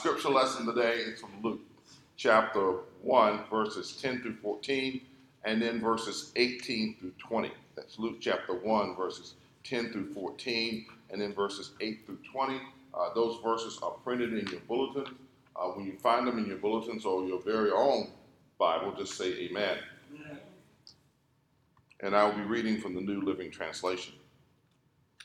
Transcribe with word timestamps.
scripture 0.00 0.30
lesson 0.30 0.64
today 0.64 0.94
is 0.94 1.20
from 1.20 1.28
Luke 1.42 1.60
chapter 2.16 2.76
1, 3.02 3.40
verses 3.50 3.98
10 4.00 4.22
through 4.22 4.36
14, 4.36 4.98
and 5.44 5.60
then 5.60 5.78
verses 5.78 6.32
18 6.36 6.96
through 6.98 7.12
20. 7.18 7.50
That's 7.76 7.98
Luke 7.98 8.16
chapter 8.18 8.54
1, 8.54 8.96
verses 8.96 9.34
10 9.64 9.92
through 9.92 10.10
14, 10.14 10.86
and 11.10 11.20
then 11.20 11.34
verses 11.34 11.72
8 11.82 12.06
through 12.06 12.16
20. 12.32 12.62
Uh, 12.94 13.12
those 13.14 13.42
verses 13.44 13.78
are 13.82 13.90
printed 13.90 14.32
in 14.32 14.46
your 14.46 14.60
bulletin. 14.60 15.04
Uh, 15.54 15.66
when 15.66 15.84
you 15.84 15.98
find 15.98 16.26
them 16.26 16.38
in 16.38 16.46
your 16.46 16.56
bulletins 16.56 17.04
or 17.04 17.26
your 17.26 17.42
very 17.42 17.70
own 17.70 18.08
Bible, 18.58 18.94
just 18.96 19.18
say 19.18 19.34
amen. 19.34 19.76
amen. 20.14 20.38
And 22.00 22.16
I 22.16 22.24
will 22.24 22.38
be 22.38 22.44
reading 22.44 22.80
from 22.80 22.94
the 22.94 23.02
New 23.02 23.20
Living 23.20 23.50
Translation. 23.50 24.14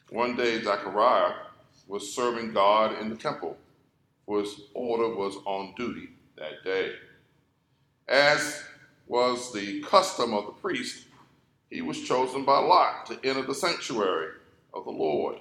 One 0.09 0.35
day, 0.35 0.61
Zechariah 0.61 1.31
was 1.87 2.13
serving 2.13 2.51
God 2.51 2.99
in 2.99 3.07
the 3.07 3.15
temple, 3.15 3.55
for 4.25 4.41
his 4.41 4.61
order 4.73 5.15
was 5.15 5.37
on 5.45 5.73
duty 5.77 6.09
that 6.37 6.63
day. 6.63 6.93
As 8.07 8.63
was 9.07 9.53
the 9.53 9.81
custom 9.81 10.33
of 10.33 10.45
the 10.45 10.51
priest, 10.51 11.05
he 11.69 11.81
was 11.81 12.01
chosen 12.01 12.45
by 12.45 12.59
Lot 12.59 13.05
to 13.07 13.19
enter 13.23 13.43
the 13.43 13.55
sanctuary 13.55 14.29
of 14.73 14.85
the 14.85 14.91
Lord 14.91 15.37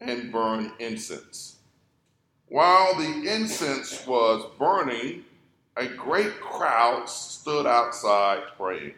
and 0.00 0.32
burn 0.32 0.72
incense. 0.78 1.56
While 2.48 2.96
the 2.96 3.32
incense 3.32 4.06
was 4.06 4.44
burning, 4.58 5.24
a 5.76 5.86
great 5.86 6.40
crowd 6.40 7.08
stood 7.08 7.66
outside 7.66 8.42
praying. 8.56 8.94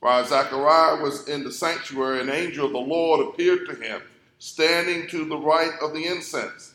While 0.00 0.24
Zechariah 0.24 1.02
was 1.02 1.28
in 1.28 1.44
the 1.44 1.52
sanctuary, 1.52 2.20
an 2.20 2.30
angel 2.30 2.66
of 2.66 2.72
the 2.72 2.78
Lord 2.78 3.20
appeared 3.26 3.66
to 3.68 3.74
him, 3.74 4.02
standing 4.38 5.08
to 5.08 5.26
the 5.26 5.36
right 5.36 5.72
of 5.82 5.92
the 5.92 6.06
incense. 6.06 6.74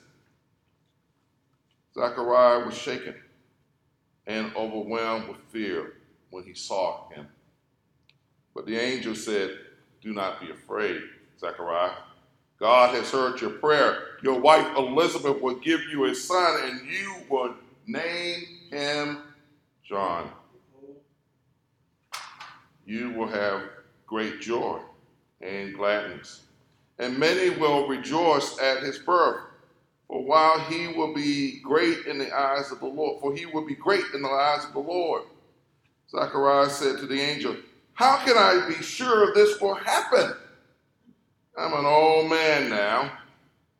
Zechariah 1.96 2.66
was 2.66 2.76
shaken 2.78 3.16
and 4.28 4.54
overwhelmed 4.56 5.30
with 5.30 5.38
fear 5.50 5.94
when 6.30 6.44
he 6.44 6.54
saw 6.54 7.08
him. 7.10 7.28
But 8.54 8.66
the 8.66 8.78
angel 8.78 9.16
said, 9.16 9.58
Do 10.02 10.14
not 10.14 10.42
be 10.42 10.52
afraid, 10.52 11.02
Zechariah. 11.40 11.94
God 12.60 12.96
has 12.96 13.12
heard 13.12 13.40
your 13.40 13.52
prayer. 13.52 14.18
Your 14.24 14.40
wife 14.40 14.68
Elizabeth 14.78 15.42
will 15.42 15.56
give 15.56 15.82
you 15.92 16.06
a 16.06 16.16
son, 16.16 16.62
and 16.64 16.82
you 16.90 17.16
will 17.30 17.54
name 17.88 18.44
him 18.72 19.20
John. 19.84 20.30
You 22.86 23.12
will 23.12 23.28
have 23.28 23.62
great 24.06 24.42
joy 24.42 24.80
and 25.42 25.76
gladness, 25.76 26.42
and 27.00 27.18
many 27.18 27.50
will 27.52 27.88
rejoice 27.88 28.58
at 28.60 28.84
his 28.84 29.00
birth. 29.00 29.45
For 30.08 30.24
while 30.24 30.60
he 30.60 30.88
will 30.88 31.14
be 31.14 31.60
great 31.62 32.06
in 32.06 32.18
the 32.18 32.36
eyes 32.36 32.72
of 32.72 32.80
the 32.80 32.86
Lord, 32.86 33.22
for 33.22 33.36
he 33.36 33.46
will 33.46 33.66
be 33.66 33.76
great 33.76 34.06
in 34.14 34.22
the 34.22 34.30
eyes 34.30 34.66
of 34.66 34.74
the 34.74 34.80
Lord. 34.80 35.24
Zechariah 36.10 36.70
said 36.70 37.00
to 37.00 37.08
the 37.08 37.20
angel, 37.20 37.56
How 37.94 38.18
can 38.18 38.38
I 38.38 38.68
be 38.68 38.82
sure 38.84 39.34
this 39.34 39.60
will 39.60 39.76
happen? 39.76 40.34
I'm 41.58 41.74
an 41.74 41.86
old 41.86 42.30
man 42.30 42.70
now, 42.70 43.12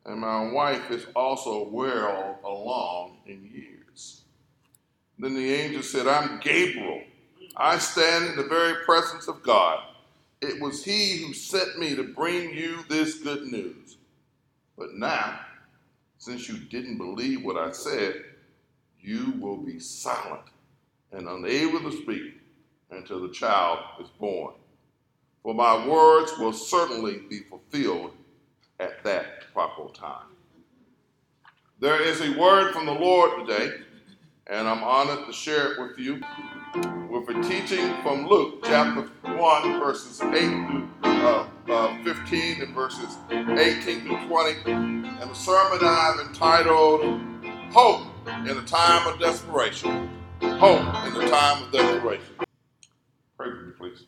and 0.04 0.20
my 0.20 0.50
wife 0.50 0.90
is 0.90 1.06
also 1.14 1.68
well 1.68 2.40
along 2.44 3.18
in 3.26 3.48
years. 3.52 4.22
Then 5.18 5.34
the 5.34 5.52
angel 5.52 5.82
said, 5.82 6.06
I'm 6.06 6.40
Gabriel. 6.40 7.02
I 7.56 7.78
stand 7.78 8.26
in 8.26 8.36
the 8.36 8.44
very 8.44 8.84
presence 8.84 9.28
of 9.28 9.42
God. 9.42 9.80
It 10.42 10.60
was 10.60 10.84
he 10.84 11.18
who 11.18 11.32
sent 11.32 11.78
me 11.78 11.94
to 11.96 12.02
bring 12.02 12.52
you 12.52 12.84
this 12.88 13.18
good 13.18 13.46
news. 13.46 13.96
But 14.76 14.94
now, 14.94 15.40
since 16.18 16.48
you 16.48 16.58
didn't 16.58 16.98
believe 16.98 17.44
what 17.44 17.56
I 17.56 17.72
said, 17.72 18.24
you 19.00 19.34
will 19.38 19.58
be 19.58 19.78
silent 19.78 20.42
and 21.12 21.28
unable 21.28 21.80
to 21.90 21.92
speak 22.02 22.40
until 22.90 23.20
the 23.20 23.32
child 23.32 23.78
is 24.00 24.08
born 24.20 24.54
for 25.46 25.54
my 25.54 25.86
words 25.86 26.36
will 26.40 26.52
certainly 26.52 27.18
be 27.30 27.38
fulfilled 27.38 28.10
at 28.80 29.04
that 29.04 29.52
proper 29.54 29.92
time. 29.92 30.26
There 31.78 32.02
is 32.02 32.20
a 32.20 32.36
word 32.36 32.72
from 32.72 32.84
the 32.84 32.92
Lord 32.92 33.46
today, 33.46 33.76
and 34.48 34.66
I'm 34.66 34.82
honored 34.82 35.24
to 35.24 35.32
share 35.32 35.70
it 35.70 35.80
with 35.80 36.00
you 36.00 36.20
with 37.08 37.28
a 37.28 37.40
teaching 37.44 37.94
from 38.02 38.26
Luke 38.26 38.64
chapter 38.64 39.02
1, 39.22 39.78
verses 39.78 40.20
8 40.20 40.32
through 40.32 40.85
uh, 41.04 41.46
uh, 41.68 42.04
15 42.04 42.62
and 42.62 42.74
verses 42.74 43.16
18 43.30 44.02
through 44.02 44.26
20, 44.26 44.70
and 44.72 45.04
the 45.04 45.34
sermon 45.34 45.78
I've 45.82 46.26
entitled 46.26 47.20
Hope 47.70 48.02
in 48.26 48.56
a 48.56 48.62
Time 48.62 49.06
of 49.12 49.20
Desperation. 49.20 50.10
Hope 50.40 51.06
in 51.06 51.14
the 51.14 51.28
Time 51.28 51.64
of 51.64 51.72
Desperation. 51.72 52.36
Pray 53.36 53.50
for 53.50 53.62
me, 53.62 53.72
please. 53.78 54.04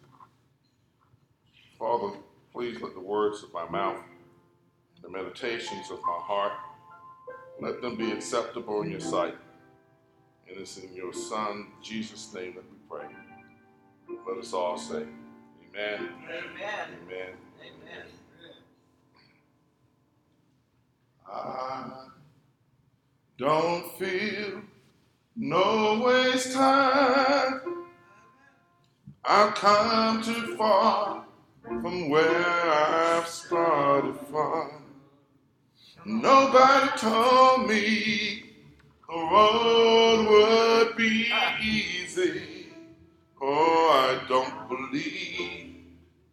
Father, 1.78 2.16
please 2.52 2.80
let 2.80 2.94
the 2.94 3.00
words 3.00 3.42
of 3.42 3.52
my 3.52 3.68
mouth, 3.68 3.98
the 5.02 5.08
meditations 5.08 5.90
of 5.90 6.00
my 6.02 6.18
heart, 6.20 6.52
let 7.60 7.82
them 7.82 7.96
be 7.96 8.10
acceptable 8.12 8.82
in 8.82 8.90
your 8.90 9.00
sight. 9.00 9.36
And 10.48 10.58
it's 10.58 10.78
in 10.78 10.94
your 10.94 11.12
Son, 11.12 11.68
Jesus' 11.82 12.32
name, 12.32 12.54
that 12.54 12.64
we 12.70 12.78
pray. 12.88 13.06
Let 14.26 14.38
us 14.38 14.52
all 14.52 14.78
say, 14.78 15.04
Amen. 15.74 16.08
Amen. 16.24 16.88
Amen. 17.04 17.36
Amen. 17.60 18.06
I 21.30 22.06
don't 23.38 23.98
feel 23.98 24.62
no 25.36 26.02
waste 26.04 26.54
time. 26.54 27.60
I've 29.24 29.54
come 29.54 30.22
too 30.22 30.56
far 30.56 31.24
from 31.62 32.08
where 32.08 32.46
I've 32.46 33.28
started 33.28 34.18
from. 34.30 34.70
Nobody 36.06 36.88
told 36.96 37.68
me 37.68 38.44
the 39.08 39.14
road 39.14 40.26
would 40.28 40.96
be 40.96 41.30
easy. 41.62 42.57
Oh, 43.40 44.20
I 44.20 44.28
don't 44.28 44.68
believe 44.68 45.76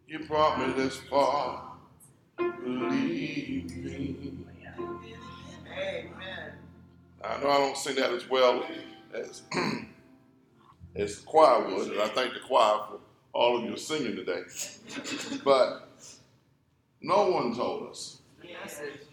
you 0.08 0.18
brought 0.26 0.58
me 0.58 0.72
this 0.74 0.96
far. 1.08 1.72
Believe 2.36 3.76
me. 3.76 4.32
Amen. 5.72 6.52
I 7.24 7.40
know 7.40 7.50
I 7.50 7.58
don't 7.58 7.76
sing 7.76 7.96
that 7.96 8.12
as 8.12 8.28
well 8.28 8.64
as 9.14 9.42
as 10.96 11.20
the 11.20 11.26
choir 11.26 11.64
would, 11.68 11.92
and 11.92 12.00
I 12.00 12.08
thank 12.08 12.34
the 12.34 12.40
choir 12.40 12.80
for 12.88 12.98
all 13.32 13.58
of 13.58 13.64
you 13.64 13.76
singing 13.76 14.16
today. 14.16 14.42
But 15.44 15.88
no 17.00 17.30
one 17.30 17.54
told 17.54 17.88
us, 17.90 18.20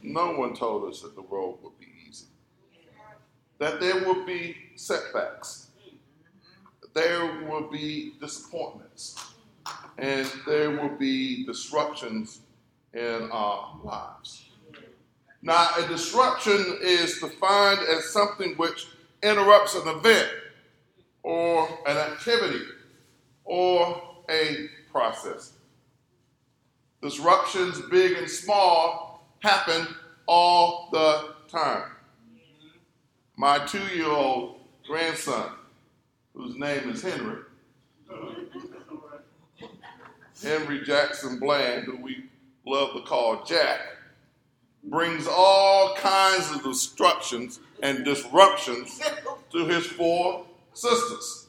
no 0.01 0.31
one 0.33 0.55
told 0.55 0.89
us 0.89 1.01
that 1.01 1.15
the 1.15 1.21
road 1.23 1.59
would 1.61 1.77
be 1.79 1.87
easy, 2.07 2.25
that 3.59 3.79
there 3.79 4.07
would 4.07 4.25
be 4.25 4.55
setbacks, 4.75 5.67
there 6.93 7.25
will 7.47 7.69
be 7.69 8.13
disappointments, 8.19 9.33
and 9.97 10.31
there 10.45 10.71
will 10.71 10.95
be 10.97 11.45
disruptions 11.45 12.41
in 12.93 13.29
our 13.31 13.79
lives. 13.83 14.49
Now, 15.41 15.69
a 15.77 15.87
disruption 15.87 16.77
is 16.81 17.19
defined 17.19 17.79
as 17.81 18.13
something 18.13 18.53
which 18.55 18.87
interrupts 19.21 19.75
an 19.75 19.87
event 19.87 20.29
or 21.21 21.67
an 21.85 21.97
activity 21.97 22.63
or 23.43 24.01
a 24.29 24.69
process. 24.91 25.53
Disruptions, 27.01 27.81
big 27.91 28.17
and 28.17 28.29
small, 28.29 29.27
happen 29.39 29.87
all 30.27 30.89
the 30.91 31.33
time. 31.49 31.89
My 33.35 33.59
two 33.65 33.85
year 33.93 34.07
old 34.07 34.59
grandson, 34.87 35.51
whose 36.33 36.55
name 36.57 36.89
is 36.89 37.01
Henry, 37.01 37.41
Henry 40.41 40.81
Jackson 40.83 41.39
Bland, 41.39 41.85
who 41.85 41.97
we 41.97 42.25
love 42.65 42.93
to 42.93 43.01
call 43.01 43.43
Jack, 43.43 43.79
brings 44.83 45.27
all 45.27 45.95
kinds 45.95 46.51
of 46.51 46.63
disruptions 46.63 47.59
and 47.81 48.03
disruptions 48.03 49.01
to 49.51 49.65
his 49.65 49.85
four 49.85 50.45
sisters. 50.73 51.47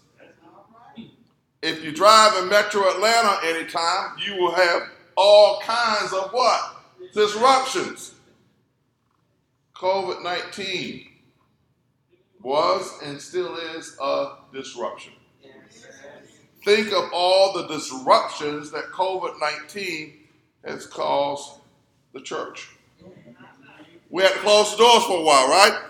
If 1.62 1.82
you 1.82 1.92
drive 1.92 2.42
in 2.42 2.48
metro 2.48 2.88
Atlanta 2.90 3.38
anytime, 3.44 4.16
you 4.24 4.36
will 4.36 4.52
have 4.52 4.82
all 5.16 5.60
kinds 5.60 6.12
of 6.12 6.30
what? 6.32 6.76
Disruptions. 7.14 8.14
COVID 9.74 10.22
19 10.22 11.08
was 12.44 13.00
and 13.02 13.20
still 13.20 13.56
is 13.56 13.96
a 14.00 14.36
disruption. 14.52 15.14
Think 16.64 16.92
of 16.92 17.10
all 17.12 17.52
the 17.52 17.66
disruptions 17.66 18.70
that 18.70 18.84
COVID 18.84 19.40
19 19.40 20.14
has 20.64 20.86
caused 20.86 21.60
the 22.12 22.20
church. 22.20 22.70
We 24.10 24.22
had 24.22 24.32
to 24.32 24.38
close 24.38 24.70
the 24.70 24.78
doors 24.78 25.04
for 25.04 25.18
a 25.18 25.22
while, 25.22 25.48
right? 25.48 25.82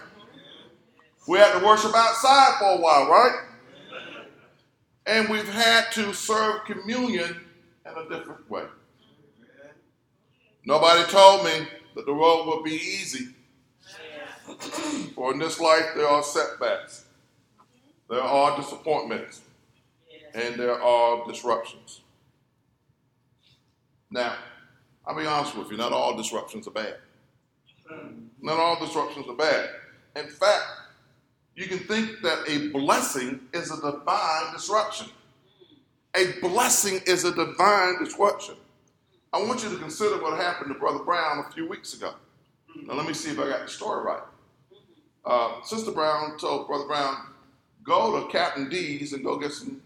We 1.29 1.39
had 1.39 1.59
to 1.59 1.65
worship 1.65 1.93
outside 1.95 2.57
for 2.59 2.79
a 2.79 2.81
while, 2.81 3.09
right? 3.09 3.45
And 5.07 5.29
we've 5.29 5.49
had 5.49 5.93
to 5.93 6.13
serve 6.15 6.65
communion 6.65 7.41
in 7.87 7.93
a 7.93 8.09
different 8.09 8.51
way. 8.51 8.65
Nobody 10.65 11.09
told 11.11 11.45
me 11.45 11.69
that 11.95 12.07
the 12.07 12.13
road 12.13 12.47
would 12.47 12.65
be 12.65 12.73
easy. 12.73 13.29
For 15.15 15.33
in 15.33 15.39
this 15.39 15.61
life, 15.61 15.87
there 15.95 16.09
are 16.09 16.23
setbacks, 16.23 17.07
there 18.09 18.23
are 18.23 18.57
disappointments, 18.57 19.43
and 20.35 20.57
there 20.57 20.81
are 20.81 21.27
disruptions. 21.27 22.01
Now, 24.11 24.35
I'll 25.07 25.17
be 25.17 25.27
honest 25.27 25.57
with 25.57 25.71
you, 25.71 25.77
not 25.77 25.93
all 25.93 26.17
disruptions 26.17 26.67
are 26.69 26.73
bad. 26.73 26.97
Not 28.41 28.59
all 28.59 28.79
disruptions 28.79 29.27
are 29.29 29.37
bad. 29.37 29.71
In 30.17 30.29
fact, 30.29 30.65
you 31.57 31.67
can 31.67 31.79
think 31.79 32.21
that 32.23 32.45
a 32.49 32.69
blessing 32.69 33.41
is 33.53 33.71
a 33.71 33.77
divine 33.77 34.53
disruption. 34.53 35.09
A 36.17 36.33
blessing 36.41 37.01
is 37.07 37.25
a 37.25 37.35
divine 37.35 37.99
disruption. 38.03 38.55
I 39.33 39.43
want 39.43 39.63
you 39.65 39.71
to 39.71 39.77
consider 39.77 40.23
what 40.23 40.39
happened 40.39 40.73
to 40.73 40.79
Brother 40.79 41.03
Brown 41.05 41.45
a 41.47 41.53
few 41.53 41.69
weeks 41.69 41.95
ago. 41.95 42.15
Now, 42.87 42.95
let 42.95 43.07
me 43.07 43.15
see 43.15 43.31
if 43.31 43.39
I 43.39 43.49
got 43.49 43.63
the 43.63 43.69
story 43.69 44.05
right. 44.05 44.23
Uh, 45.25 45.63
Sister 45.63 45.91
Brown 45.91 46.37
told 46.39 46.67
Brother 46.67 46.87
Brown, 46.87 47.17
go 47.83 48.21
to 48.21 48.31
Captain 48.31 48.69
D's 48.69 49.13
and 49.13 49.25
go 49.25 49.39
get 49.39 49.53
some 49.53 49.81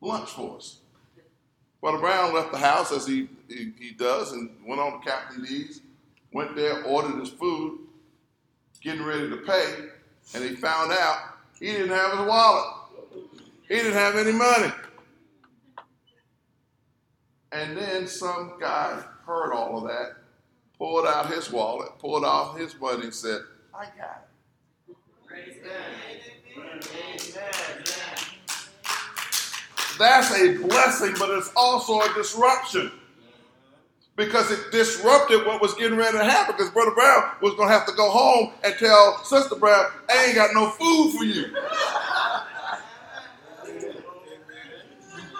lunch 0.00 0.30
for 0.30 0.56
us. 0.56 0.78
Brother 1.80 1.98
Brown 1.98 2.34
left 2.34 2.52
the 2.52 2.58
house 2.58 2.92
as 2.92 3.06
he, 3.06 3.28
he, 3.48 3.72
he 3.78 3.90
does 3.92 4.32
and 4.32 4.50
went 4.66 4.80
on 4.80 5.00
to 5.00 5.06
Captain 5.06 5.42
D's, 5.44 5.80
went 6.32 6.56
there, 6.56 6.82
ordered 6.84 7.18
his 7.20 7.30
food, 7.30 7.78
getting 8.82 9.04
ready 9.04 9.28
to 9.28 9.36
pay, 9.38 9.74
and 10.34 10.44
he 10.44 10.56
found 10.56 10.92
out 10.92 11.18
he 11.58 11.66
didn't 11.66 11.90
have 11.90 12.18
his 12.18 12.26
wallet. 12.26 12.74
He 13.68 13.76
didn't 13.76 13.92
have 13.94 14.16
any 14.16 14.32
money. 14.32 14.72
And 17.52 17.76
then 17.76 18.06
some 18.06 18.54
guy 18.60 19.02
heard 19.26 19.52
all 19.52 19.78
of 19.78 19.84
that, 19.84 20.16
pulled 20.76 21.06
out 21.06 21.32
his 21.32 21.50
wallet, 21.50 21.90
pulled 21.98 22.24
out 22.24 22.58
his 22.58 22.78
money, 22.78 23.04
and 23.04 23.14
said, 23.14 23.40
I 23.72 23.84
got 23.84 24.24
it. 24.24 24.33
That's 29.98 30.30
a 30.32 30.56
blessing, 30.58 31.14
but 31.18 31.30
it's 31.30 31.52
also 31.56 32.00
a 32.00 32.12
disruption 32.14 32.90
because 34.16 34.50
it 34.50 34.72
disrupted 34.72 35.46
what 35.46 35.60
was 35.60 35.74
getting 35.74 35.96
ready 35.96 36.18
to 36.18 36.24
happen. 36.24 36.54
Because 36.56 36.72
Brother 36.72 36.92
Brown 36.92 37.30
was 37.42 37.54
going 37.54 37.68
to 37.68 37.74
have 37.74 37.86
to 37.86 37.92
go 37.92 38.10
home 38.10 38.52
and 38.64 38.74
tell 38.78 39.22
Sister 39.24 39.56
Brown, 39.56 39.86
I 40.10 40.26
ain't 40.26 40.34
got 40.34 40.52
no 40.54 40.70
food 40.70 41.14
for 41.16 41.24
you. 41.24 41.54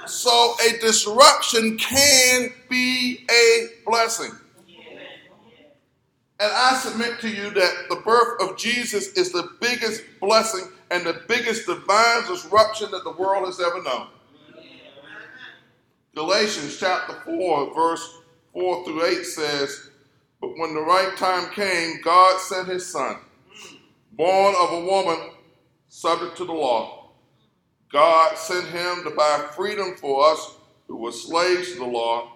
So 0.07 0.55
a 0.67 0.79
disruption 0.79 1.79
can 1.79 2.51
be 2.69 3.27
a 3.31 3.69
blessing. 3.87 4.33
And 6.45 6.53
I 6.53 6.75
submit 6.77 7.21
to 7.21 7.31
you 7.31 7.49
that 7.53 7.87
the 7.89 7.97
birth 8.05 8.43
of 8.43 8.59
Jesus 8.59 9.15
is 9.15 9.33
the 9.33 9.49
biggest 9.63 10.03
blessing 10.21 10.69
and 10.91 11.07
the 11.07 11.23
biggest 11.27 11.65
divine 11.65 12.27
disruption 12.27 12.91
that 12.91 13.03
the 13.03 13.13
world 13.13 13.47
has 13.47 13.59
ever 13.61 13.83
known. 13.83 14.09
Galatians 16.15 16.77
chapter 16.79 17.15
4, 17.25 17.75
verse 17.75 18.19
4 18.53 18.85
through 18.85 19.07
8 19.07 19.25
says, 19.25 19.89
But 20.39 20.51
when 20.59 20.75
the 20.75 20.83
right 20.83 21.17
time 21.17 21.49
came, 21.55 22.03
God 22.03 22.39
sent 22.39 22.69
his 22.69 22.93
son, 22.93 23.17
born 24.13 24.55
of 24.61 24.71
a 24.71 24.85
woman, 24.85 25.31
subject 25.89 26.37
to 26.37 26.45
the 26.45 26.53
law. 26.53 27.09
God 27.91 28.37
sent 28.37 28.67
him 28.67 29.03
to 29.05 29.15
buy 29.17 29.49
freedom 29.57 29.97
for 29.97 30.31
us 30.31 30.57
who 30.89 30.99
were 30.99 31.13
slaves 31.13 31.73
to 31.73 31.79
the 31.79 31.87
law, 31.87 32.35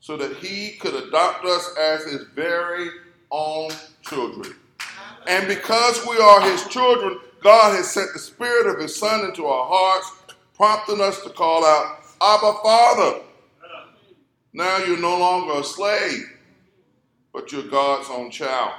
so 0.00 0.16
that 0.16 0.36
he 0.36 0.78
could 0.78 0.94
adopt 0.94 1.44
us 1.44 1.76
as 1.78 2.04
his 2.04 2.24
very 2.34 2.88
own 3.30 3.70
children. 4.02 4.54
And 5.26 5.46
because 5.46 6.06
we 6.06 6.18
are 6.18 6.40
his 6.40 6.66
children, 6.66 7.18
God 7.42 7.76
has 7.76 7.90
sent 7.90 8.12
the 8.12 8.18
spirit 8.18 8.66
of 8.66 8.80
his 8.80 8.96
son 8.96 9.24
into 9.24 9.46
our 9.46 9.66
hearts, 9.68 10.12
prompting 10.54 11.00
us 11.00 11.22
to 11.22 11.30
call 11.30 11.64
out, 11.64 12.00
Abba, 12.20 12.58
Father. 12.62 13.20
Now 14.52 14.78
you're 14.78 14.98
no 14.98 15.18
longer 15.18 15.60
a 15.60 15.64
slave, 15.64 16.24
but 17.32 17.52
you're 17.52 17.62
God's 17.62 18.08
own 18.10 18.30
child. 18.30 18.72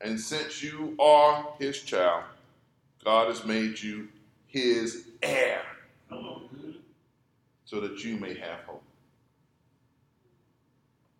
And 0.00 0.18
since 0.18 0.62
you 0.62 0.96
are 0.98 1.46
his 1.58 1.82
child, 1.82 2.24
God 3.04 3.28
has 3.28 3.44
made 3.44 3.80
you 3.80 4.08
his 4.46 5.06
heir 5.22 5.62
so 7.64 7.80
that 7.80 8.02
you 8.02 8.16
may 8.16 8.34
have 8.34 8.60
hope. 8.66 8.82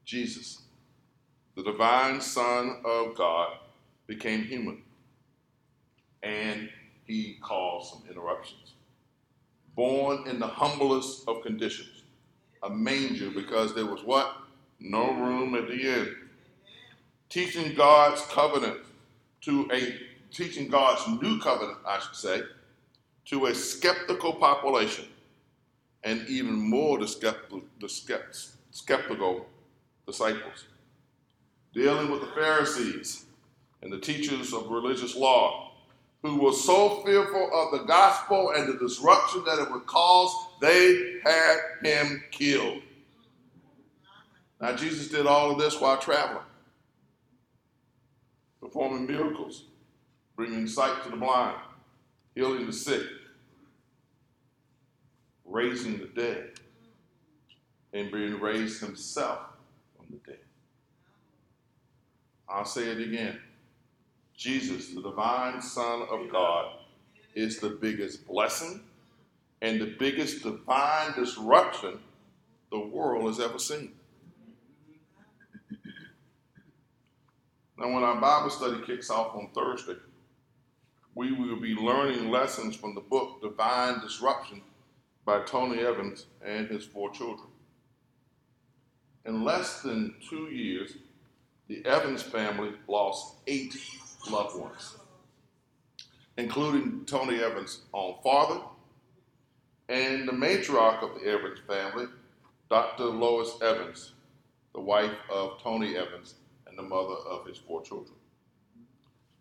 Jesus, 0.04 0.59
the 1.56 1.62
divine 1.62 2.20
Son 2.20 2.80
of 2.84 3.16
God, 3.16 3.56
became 4.06 4.42
human 4.42 4.82
and 6.22 6.68
he 7.04 7.38
caused 7.40 7.92
some 7.92 8.02
interruptions. 8.10 8.74
Born 9.74 10.26
in 10.28 10.38
the 10.38 10.46
humblest 10.46 11.26
of 11.28 11.42
conditions, 11.42 12.02
a 12.62 12.68
manger 12.68 13.30
because 13.30 13.74
there 13.74 13.86
was 13.86 14.02
what? 14.02 14.36
No 14.80 15.12
room 15.12 15.54
at 15.54 15.68
the 15.68 15.80
inn. 15.80 16.14
Teaching 17.28 17.74
God's 17.74 18.22
covenant 18.26 18.78
to 19.42 19.70
a 19.72 19.96
teaching 20.32 20.68
God's 20.68 21.06
new 21.22 21.40
covenant, 21.40 21.78
I 21.86 22.00
should 22.00 22.16
say, 22.16 22.42
to 23.26 23.46
a 23.46 23.54
skeptical 23.54 24.34
population, 24.34 25.06
and 26.04 26.26
even 26.28 26.54
more 26.54 26.98
the, 26.98 27.08
skeptical, 27.08 27.62
the 27.80 27.88
skeptical 28.70 29.46
disciples. 30.06 30.66
Dealing 31.72 32.10
with 32.10 32.20
the 32.20 32.26
Pharisees 32.28 33.26
and 33.82 33.92
the 33.92 34.00
teachers 34.00 34.52
of 34.52 34.70
religious 34.70 35.14
law 35.14 35.72
who 36.22 36.36
were 36.36 36.52
so 36.52 37.02
fearful 37.04 37.50
of 37.54 37.72
the 37.72 37.86
gospel 37.86 38.52
and 38.54 38.68
the 38.68 38.78
disruption 38.78 39.42
that 39.46 39.58
it 39.58 39.70
would 39.70 39.86
cause, 39.86 40.34
they 40.60 41.20
had 41.24 41.56
him 41.82 42.22
killed. 42.30 42.82
Now, 44.60 44.76
Jesus 44.76 45.08
did 45.08 45.26
all 45.26 45.52
of 45.52 45.58
this 45.58 45.80
while 45.80 45.96
traveling, 45.96 46.44
performing 48.60 49.06
miracles, 49.06 49.64
bringing 50.36 50.66
sight 50.66 51.02
to 51.04 51.10
the 51.10 51.16
blind, 51.16 51.56
healing 52.34 52.66
the 52.66 52.72
sick, 52.72 53.02
raising 55.46 55.98
the 55.98 56.06
dead, 56.08 56.50
and 57.94 58.12
being 58.12 58.38
raised 58.38 58.80
himself 58.82 59.38
from 59.96 60.06
the 60.10 60.30
dead. 60.30 60.39
I'll 62.50 62.64
say 62.64 62.88
it 62.88 63.00
again. 63.00 63.38
Jesus, 64.36 64.88
the 64.94 65.02
divine 65.02 65.62
Son 65.62 66.02
of 66.10 66.30
God, 66.30 66.72
is 67.34 67.58
the 67.58 67.70
biggest 67.70 68.26
blessing 68.26 68.80
and 69.62 69.80
the 69.80 69.94
biggest 69.98 70.42
divine 70.42 71.12
disruption 71.14 71.98
the 72.70 72.78
world 72.78 73.26
has 73.26 73.38
ever 73.38 73.58
seen. 73.58 73.92
Now, 77.78 77.92
when 77.92 78.02
our 78.02 78.20
Bible 78.20 78.50
study 78.50 78.82
kicks 78.84 79.10
off 79.10 79.34
on 79.34 79.50
Thursday, 79.54 79.96
we 81.14 81.32
will 81.32 81.60
be 81.60 81.74
learning 81.74 82.30
lessons 82.30 82.76
from 82.76 82.94
the 82.94 83.00
book 83.00 83.40
Divine 83.42 84.00
Disruption 84.00 84.60
by 85.24 85.42
Tony 85.44 85.80
Evans 85.80 86.26
and 86.44 86.68
his 86.68 86.84
four 86.84 87.10
children. 87.10 87.48
In 89.24 89.44
less 89.44 89.82
than 89.82 90.14
two 90.28 90.44
years, 90.50 90.94
the 91.70 91.86
Evans 91.86 92.20
family 92.20 92.72
lost 92.88 93.36
eight 93.46 93.76
loved 94.28 94.58
ones, 94.58 94.96
including 96.36 97.04
Tony 97.06 97.40
Evans' 97.40 97.82
own 97.94 98.16
father 98.24 98.60
and 99.88 100.26
the 100.26 100.32
matriarch 100.32 101.00
of 101.00 101.20
the 101.20 101.28
Evans 101.28 101.60
family, 101.68 102.06
Dr. 102.68 103.04
Lois 103.04 103.52
Evans, 103.62 104.14
the 104.74 104.80
wife 104.80 105.14
of 105.32 105.62
Tony 105.62 105.96
Evans 105.96 106.34
and 106.66 106.76
the 106.76 106.82
mother 106.82 107.14
of 107.14 107.46
his 107.46 107.58
four 107.58 107.82
children. 107.82 108.16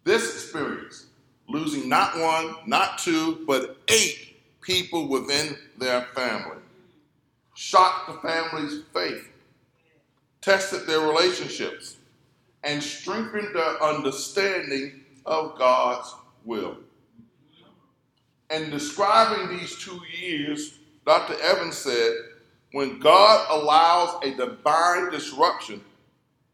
This 0.04 0.32
experience, 0.36 1.08
losing 1.48 1.90
not 1.90 2.16
one, 2.16 2.58
not 2.68 3.00
two, 3.00 3.44
but 3.48 3.78
eight 3.88 4.40
people 4.62 5.08
within 5.08 5.58
their 5.80 6.04
family, 6.14 6.62
shocked 7.56 8.06
the 8.06 8.28
family's 8.28 8.84
faith, 8.94 9.28
tested 10.42 10.86
their 10.86 11.00
relationships, 11.00 11.96
and 12.64 12.82
strengthen 12.84 13.54
their 13.54 13.82
understanding 13.84 15.02
of 15.26 15.58
God's 15.58 16.14
will. 16.46 16.78
And 18.50 18.72
describing 18.72 19.58
these 19.58 19.78
two 19.78 20.00
years, 20.20 20.80
Dr. 21.06 21.40
Evans 21.42 21.78
said, 21.78 22.14
when 22.72 23.00
God 23.00 23.48
allows 23.50 24.24
a 24.24 24.32
divine 24.32 25.12
disruption, 25.12 25.82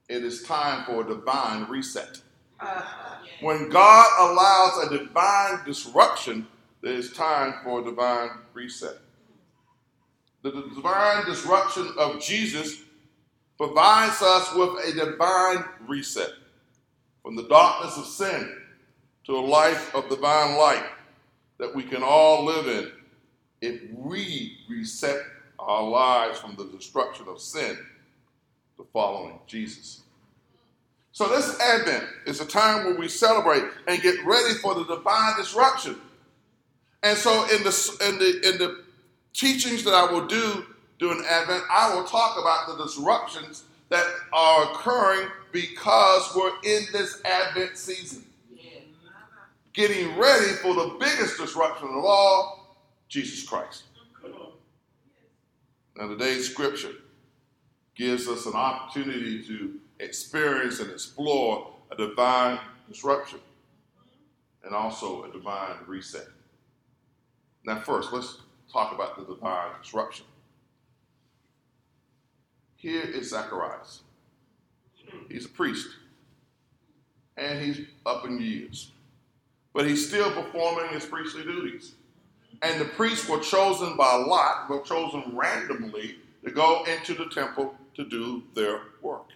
it 0.07 0.24
is 0.24 0.43
time 0.43 0.85
for 0.85 1.01
a 1.01 1.07
divine 1.07 1.63
reset. 1.69 2.19
Uh-huh. 2.59 3.15
When 3.41 3.69
God 3.69 4.31
allows 4.31 4.88
a 4.88 4.97
divine 4.97 5.65
disruption, 5.65 6.47
there 6.81 6.93
is 6.93 7.12
time 7.13 7.55
for 7.63 7.81
a 7.81 7.83
divine 7.83 8.29
reset. 8.53 8.97
The 10.43 10.51
divine 10.51 11.25
disruption 11.25 11.91
of 11.97 12.21
Jesus 12.21 12.83
provides 13.57 14.21
us 14.21 14.53
with 14.53 14.69
a 14.88 15.05
divine 15.05 15.63
reset 15.88 16.29
from 17.24 17.35
the 17.35 17.47
darkness 17.47 17.97
of 17.97 18.05
sin 18.05 18.55
to 19.25 19.35
a 19.35 19.39
life 19.39 19.93
of 19.95 20.09
divine 20.09 20.57
light 20.57 20.85
that 21.57 21.74
we 21.74 21.83
can 21.83 22.03
all 22.03 22.43
live 22.45 22.67
in 22.67 22.91
if 23.62 23.81
we 23.91 24.57
reset 24.69 25.21
our 25.57 25.83
lives 25.83 26.39
from 26.39 26.55
the 26.55 26.65
destruction 26.65 27.27
of 27.27 27.39
sin 27.39 27.77
to 28.77 28.85
following 28.93 29.39
Jesus. 29.47 30.01
So 31.12 31.29
this 31.29 31.59
Advent 31.62 32.03
is 32.25 32.41
a 32.41 32.45
time 32.45 32.85
where 32.85 32.95
we 32.95 33.07
celebrate 33.07 33.63
and 33.88 34.01
get 34.01 34.24
ready 34.25 34.55
for 34.55 34.75
the 34.75 34.83
divine 34.83 35.38
disruption. 35.38 35.95
And 37.03 37.17
so 37.17 37.43
in 37.43 37.63
the 37.63 37.97
in 38.07 38.19
the 38.19 38.50
in 38.50 38.57
the 38.57 38.83
teachings 39.33 39.83
that 39.85 39.93
I 39.93 40.12
will 40.12 40.27
do 40.27 40.65
during 40.99 41.23
Advent, 41.25 41.63
I 41.69 41.93
will 41.93 42.05
talk 42.05 42.39
about 42.39 42.67
the 42.77 42.83
disruptions 42.83 43.63
that 43.89 44.05
are 44.33 44.71
occurring 44.71 45.29
because 45.51 46.31
we're 46.35 46.53
in 46.63 46.85
this 46.91 47.21
Advent 47.25 47.77
season. 47.77 48.23
Getting 49.73 50.17
ready 50.17 50.53
for 50.61 50.73
the 50.73 50.95
biggest 50.99 51.37
disruption 51.37 51.89
of 51.89 52.05
all, 52.05 52.77
Jesus 53.09 53.47
Christ. 53.47 53.83
Now, 55.97 56.07
today's 56.07 56.49
scripture 56.49 56.93
gives 57.95 58.27
us 58.27 58.45
an 58.45 58.53
opportunity 58.53 59.43
to 59.43 59.79
experience 59.99 60.79
and 60.79 60.91
explore 60.91 61.71
a 61.91 61.95
divine 61.95 62.59
disruption 62.89 63.39
and 64.63 64.73
also 64.73 65.23
a 65.23 65.31
divine 65.31 65.75
reset. 65.87 66.27
Now, 67.65 67.79
first, 67.79 68.11
let's 68.11 68.39
talk 68.71 68.93
about 68.93 69.17
the 69.17 69.33
divine 69.33 69.71
disruption. 69.81 70.25
Here 72.86 73.01
is 73.01 73.32
Zacharias. 73.32 74.01
He's 75.27 75.46
a 75.46 75.50
priest, 75.50 75.88
and 77.36 77.60
he's 77.60 77.88
up 78.06 78.27
in 78.27 78.39
years, 78.39 78.92
but 79.74 79.88
he's 79.88 80.08
still 80.08 80.30
performing 80.32 80.89
his 80.89 81.04
priestly 81.04 81.42
duties. 81.42 81.96
And 82.62 82.80
the 82.80 82.86
priests 82.86 83.27
were 83.27 83.39
chosen 83.39 83.98
by 83.98 84.13
lot, 84.13 84.70
were 84.70 84.82
chosen 84.82 85.36
randomly 85.36 86.18
to 86.44 86.51
go 86.51 86.84
into 86.84 87.15
the 87.15 87.25
temple 87.25 87.74
to 87.96 88.06
do 88.06 88.44
their 88.54 88.82
work. 89.01 89.30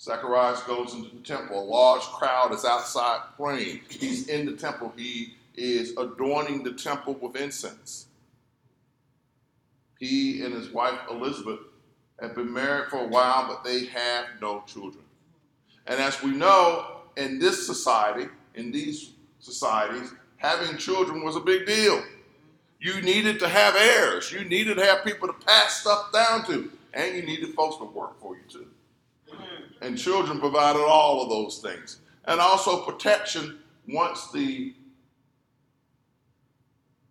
Zacharias 0.00 0.64
goes 0.64 0.94
into 0.94 1.14
the 1.14 1.22
temple. 1.22 1.62
A 1.62 1.64
large 1.64 2.02
crowd 2.02 2.54
is 2.54 2.64
outside 2.64 3.20
praying. 3.36 3.82
He's 3.88 4.26
in 4.26 4.46
the 4.46 4.56
temple. 4.56 4.92
He 4.96 5.34
is 5.54 5.96
adorning 5.96 6.64
the 6.64 6.72
temple 6.72 7.14
with 7.14 7.36
incense. 7.36 8.08
He 9.98 10.42
and 10.42 10.52
his 10.54 10.70
wife 10.70 10.98
Elizabeth 11.10 11.60
have 12.20 12.34
been 12.34 12.52
married 12.52 12.88
for 12.88 12.98
a 12.98 13.08
while, 13.08 13.46
but 13.46 13.64
they 13.64 13.86
have 13.86 14.26
no 14.40 14.62
children. 14.66 15.04
And 15.86 16.00
as 16.00 16.22
we 16.22 16.30
know, 16.30 17.02
in 17.16 17.38
this 17.38 17.66
society, 17.66 18.28
in 18.54 18.70
these 18.70 19.12
societies, 19.38 20.12
having 20.36 20.76
children 20.76 21.24
was 21.24 21.36
a 21.36 21.40
big 21.40 21.66
deal. 21.66 22.02
You 22.80 23.00
needed 23.00 23.38
to 23.40 23.48
have 23.48 23.74
heirs. 23.74 24.30
You 24.30 24.44
needed 24.44 24.76
to 24.76 24.84
have 24.84 25.04
people 25.04 25.28
to 25.28 25.34
pass 25.34 25.80
stuff 25.80 26.12
down 26.12 26.44
to. 26.46 26.70
And 26.92 27.16
you 27.16 27.22
needed 27.22 27.54
folks 27.54 27.76
to 27.78 27.84
work 27.84 28.20
for 28.20 28.36
you 28.36 28.42
too. 28.48 28.66
And 29.80 29.98
children 29.98 30.40
provided 30.40 30.80
all 30.80 31.22
of 31.22 31.28
those 31.28 31.58
things. 31.58 31.98
And 32.26 32.40
also 32.40 32.84
protection 32.84 33.58
once 33.88 34.30
the 34.30 34.74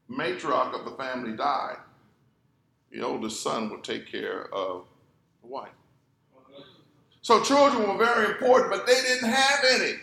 matriarch 0.09 0.77
of 0.77 0.85
the 0.85 0.91
family 0.91 1.35
died. 1.35 1.77
The 2.95 3.05
oldest 3.05 3.43
son 3.43 3.69
would 3.71 3.83
take 3.83 4.09
care 4.09 4.47
of 4.53 4.85
the 5.41 5.47
wife. 5.47 5.67
So 7.21 7.43
children 7.43 7.89
were 7.89 7.97
very 7.97 8.27
important, 8.27 8.71
but 8.71 8.87
they 8.87 9.01
didn't 9.01 9.29
have 9.29 9.59
any. 9.73 9.95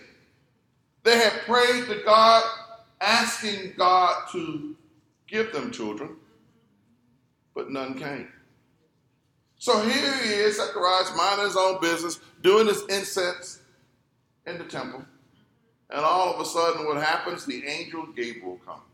They 1.02 1.16
had 1.16 1.32
prayed 1.46 1.86
to 1.86 2.02
God, 2.04 2.44
asking 3.00 3.72
God 3.78 4.28
to 4.32 4.76
give 5.26 5.54
them 5.54 5.70
children, 5.70 6.16
but 7.54 7.70
none 7.70 7.98
came. 7.98 8.28
So 9.56 9.80
here 9.80 10.14
he 10.18 10.28
is, 10.28 10.58
Zacharias, 10.58 11.16
minding 11.16 11.46
his 11.46 11.56
own 11.56 11.80
business, 11.80 12.20
doing 12.42 12.66
his 12.66 12.82
incense 12.90 13.60
in 14.44 14.58
the 14.58 14.64
temple. 14.64 15.02
And 15.88 16.04
all 16.04 16.34
of 16.34 16.40
a 16.40 16.44
sudden, 16.44 16.84
what 16.84 17.02
happens? 17.02 17.46
The 17.46 17.66
angel 17.66 18.06
Gabriel 18.14 18.60
comes. 18.66 18.91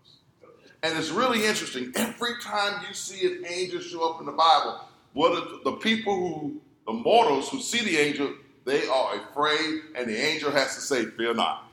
And 0.83 0.97
it's 0.97 1.11
really 1.11 1.45
interesting. 1.45 1.93
Every 1.97 2.41
time 2.41 2.85
you 2.87 2.95
see 2.95 3.27
an 3.27 3.45
angel 3.47 3.81
show 3.81 4.13
up 4.13 4.21
in 4.21 4.27
the 4.27 4.33
Bible, 4.33 4.81
what 5.13 5.65
the 5.65 5.73
people 5.73 6.15
who, 6.15 6.61
the 6.87 6.93
mortals 6.93 7.49
who 7.49 7.61
see 7.61 7.85
the 7.85 7.97
angel, 7.97 8.33
they 8.65 8.87
are 8.87 9.21
afraid, 9.21 9.81
and 9.97 10.09
the 10.09 10.17
angel 10.17 10.51
has 10.53 10.75
to 10.77 10.81
say, 10.81 11.07
Fear 11.07 11.35
not. 11.35 11.65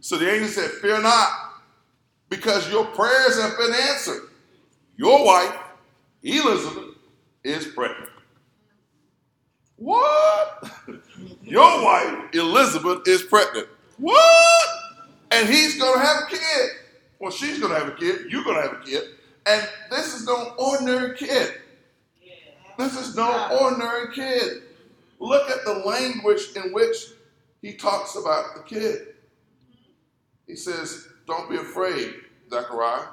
So 0.00 0.16
the 0.16 0.30
angel 0.30 0.48
said, 0.48 0.70
Fear 0.70 1.02
not, 1.02 1.28
because 2.28 2.70
your 2.70 2.84
prayers 2.86 3.40
have 3.40 3.56
been 3.56 3.74
answered. 3.74 4.28
Your 4.96 5.24
wife, 5.24 5.56
Elizabeth, 6.22 6.94
is 7.42 7.66
pregnant. 7.66 8.10
What? 9.76 10.70
Your 11.42 11.84
wife, 11.84 12.32
Elizabeth, 12.32 13.06
is 13.06 13.22
pregnant. 13.22 13.66
What? 13.98 14.68
And 15.30 15.48
he's 15.48 15.78
going 15.80 15.94
to 15.94 16.06
have 16.06 16.22
a 16.22 16.26
kid. 16.26 16.70
Well, 17.24 17.32
she's 17.32 17.58
going 17.58 17.72
to 17.72 17.78
have 17.78 17.88
a 17.88 17.96
kid. 17.96 18.30
You're 18.30 18.44
going 18.44 18.56
to 18.56 18.68
have 18.68 18.82
a 18.82 18.84
kid. 18.84 19.02
And 19.46 19.66
this 19.88 20.12
is 20.12 20.26
no 20.26 20.52
ordinary 20.58 21.16
kid. 21.16 21.54
This 22.76 22.98
is 22.98 23.16
no 23.16 23.48
ordinary 23.62 24.14
kid. 24.14 24.64
Look 25.20 25.48
at 25.48 25.64
the 25.64 25.72
language 25.72 26.42
in 26.54 26.74
which 26.74 26.96
he 27.62 27.72
talks 27.72 28.14
about 28.16 28.54
the 28.54 28.62
kid. 28.62 29.14
He 30.46 30.54
says, 30.54 31.08
Don't 31.26 31.48
be 31.48 31.56
afraid, 31.56 32.12
Zechariah. 32.50 33.06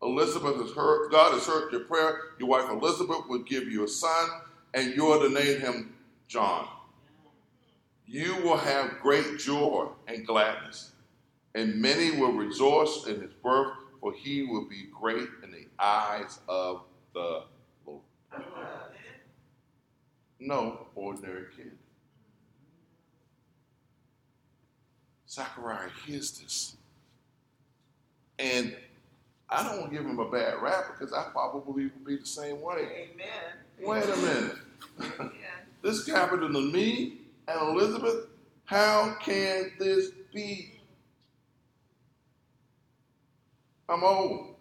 Elizabeth 0.00 0.60
has 0.62 0.70
heard, 0.70 1.10
God 1.10 1.32
has 1.32 1.44
heard 1.44 1.72
your 1.72 1.80
prayer. 1.80 2.20
Your 2.38 2.50
wife 2.50 2.70
Elizabeth 2.70 3.26
will 3.28 3.42
give 3.42 3.64
you 3.64 3.82
a 3.82 3.88
son, 3.88 4.28
and 4.74 4.94
you 4.94 5.08
are 5.08 5.18
to 5.18 5.28
name 5.28 5.60
him 5.60 5.96
John. 6.28 6.68
You 8.06 8.36
will 8.44 8.58
have 8.58 9.00
great 9.02 9.40
joy 9.40 9.88
and 10.06 10.24
gladness, 10.24 10.89
and 11.54 11.80
many 11.80 12.18
will 12.18 12.32
rejoice 12.32 13.06
in 13.06 13.20
his 13.20 13.32
birth, 13.42 13.72
for 14.00 14.12
he 14.12 14.44
will 14.44 14.68
be 14.68 14.86
great 14.98 15.28
in 15.42 15.50
the 15.50 15.66
eyes 15.78 16.38
of 16.48 16.82
the 17.14 17.44
Lord. 17.86 18.02
No 20.38 20.86
ordinary 20.94 21.44
kid. 21.56 21.72
Zachariah 25.28 25.90
hears 26.06 26.32
this. 26.32 26.76
And 28.38 28.74
I 29.48 29.62
don't 29.62 29.80
want 29.80 29.92
to 29.92 29.96
give 29.96 30.06
him 30.06 30.18
a 30.18 30.30
bad 30.30 30.62
rap 30.62 30.84
because 30.98 31.12
I 31.12 31.24
probably 31.30 31.84
would 31.84 32.04
be 32.04 32.16
the 32.16 32.26
same 32.26 32.60
way. 32.62 33.08
Amen. 33.12 33.52
Wait 33.82 34.04
a 34.04 34.16
minute. 34.16 35.32
this 35.82 36.06
happened 36.08 36.42
to 36.42 36.48
me 36.48 37.18
and 37.46 37.60
Elizabeth. 37.68 38.26
How 38.64 39.16
can 39.20 39.72
this 39.78 40.10
be? 40.32 40.79
I'm 43.90 44.04
old, 44.04 44.54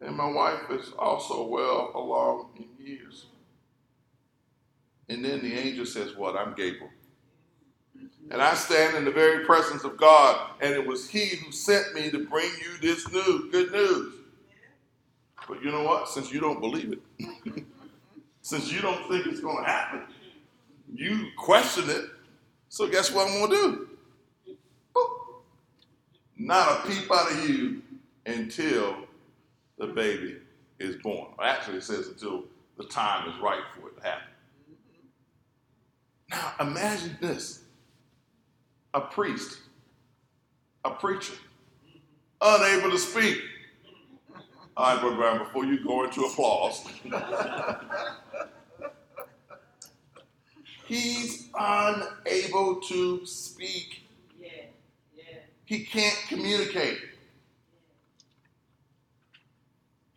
and 0.00 0.16
my 0.16 0.28
wife 0.28 0.68
is 0.70 0.92
also 0.98 1.46
well 1.46 1.92
along 1.94 2.48
in 2.56 2.84
years. 2.84 3.26
And 5.08 5.24
then 5.24 5.42
the 5.42 5.54
angel 5.54 5.86
says, 5.86 6.16
What? 6.16 6.34
I'm 6.36 6.54
Gabriel. 6.54 6.90
And 8.32 8.42
I 8.42 8.54
stand 8.54 8.96
in 8.96 9.04
the 9.04 9.12
very 9.12 9.44
presence 9.44 9.84
of 9.84 9.96
God, 9.96 10.50
and 10.60 10.74
it 10.74 10.84
was 10.84 11.08
He 11.08 11.36
who 11.36 11.52
sent 11.52 11.94
me 11.94 12.10
to 12.10 12.26
bring 12.26 12.50
you 12.60 12.78
this 12.82 13.08
news, 13.12 13.52
good 13.52 13.70
news. 13.70 14.14
But 15.46 15.62
you 15.62 15.70
know 15.70 15.84
what? 15.84 16.08
Since 16.08 16.32
you 16.32 16.40
don't 16.40 16.60
believe 16.60 16.94
it, 16.94 17.64
since 18.42 18.72
you 18.72 18.80
don't 18.80 19.08
think 19.08 19.26
it's 19.26 19.38
going 19.38 19.64
to 19.64 19.70
happen, 19.70 20.02
you 20.92 21.28
question 21.38 21.88
it. 21.88 22.06
So 22.68 22.88
guess 22.88 23.12
what 23.12 23.28
I'm 23.28 23.38
going 23.38 23.50
to 23.50 23.56
do? 23.56 24.54
Boop. 24.92 25.08
Not 26.36 26.84
a 26.84 26.88
peep 26.88 27.08
out 27.12 27.30
of 27.30 27.48
you 27.48 27.82
until 28.26 28.96
the 29.78 29.86
baby 29.88 30.36
is 30.78 30.96
born. 30.96 31.28
Actually, 31.42 31.78
it 31.78 31.84
says 31.84 32.08
until 32.08 32.44
the 32.76 32.84
time 32.84 33.28
is 33.28 33.40
right 33.40 33.62
for 33.74 33.88
it 33.88 33.96
to 33.96 34.02
happen. 34.02 34.28
Now, 36.30 36.52
imagine 36.60 37.16
this 37.20 37.62
a 38.94 39.00
priest, 39.00 39.58
a 40.84 40.90
preacher, 40.90 41.34
unable 42.40 42.90
to 42.90 42.98
speak. 42.98 43.38
All 44.76 44.92
right, 44.92 45.00
Brother 45.00 45.16
Brown, 45.16 45.38
before 45.38 45.64
you 45.64 45.82
go 45.82 46.04
into 46.04 46.22
applause, 46.22 46.84
He's 50.86 51.48
unable 51.58 52.80
to 52.82 53.26
speak. 53.26 54.04
Yeah. 54.40 54.48
Yeah. 55.16 55.24
He 55.64 55.84
can't 55.84 56.16
communicate. 56.28 56.98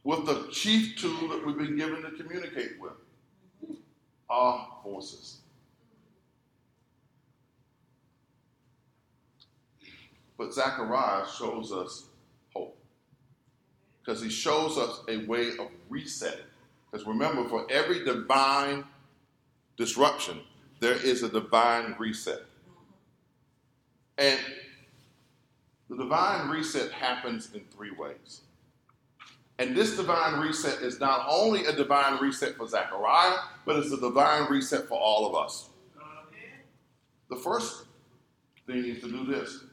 With 0.09 0.25
the 0.25 0.47
chief 0.51 0.97
tool 0.97 1.27
that 1.27 1.45
we've 1.45 1.55
been 1.55 1.77
given 1.77 2.01
to 2.01 2.09
communicate 2.09 2.79
with 2.79 2.93
our 4.27 4.67
voices. 4.83 5.41
But 10.35 10.51
Zechariah 10.51 11.27
shows 11.37 11.71
us 11.71 12.05
hope. 12.55 12.75
Because 14.03 14.19
he 14.19 14.31
shows 14.31 14.79
us 14.79 15.03
a 15.07 15.27
way 15.27 15.49
of 15.59 15.67
resetting. 15.89 16.39
Because 16.89 17.05
remember, 17.05 17.47
for 17.47 17.67
every 17.69 18.03
divine 18.03 18.85
disruption, 19.77 20.39
there 20.79 20.95
is 20.95 21.21
a 21.21 21.29
divine 21.29 21.95
reset. 21.99 22.41
And 24.17 24.39
the 25.87 25.97
divine 25.97 26.49
reset 26.49 26.93
happens 26.93 27.53
in 27.53 27.61
three 27.69 27.91
ways. 27.91 28.41
And 29.59 29.75
this 29.75 29.97
divine 29.97 30.39
reset 30.39 30.81
is 30.81 31.01
not 31.01 31.25
only 31.29 31.65
a 31.65 31.73
divine 31.73 32.17
reset 32.21 32.55
for 32.55 32.65
Zechariah, 32.65 33.37
but 33.65 33.75
it's 33.75 33.91
a 33.91 33.99
divine 33.99 34.49
reset 34.49 34.87
for 34.87 34.97
all 34.97 35.27
of 35.27 35.35
us. 35.35 35.69
The 37.29 37.35
first 37.35 37.83
thing 38.65 38.85
is 38.85 39.01
to 39.01 39.11
do 39.11 39.25
this 39.25 39.65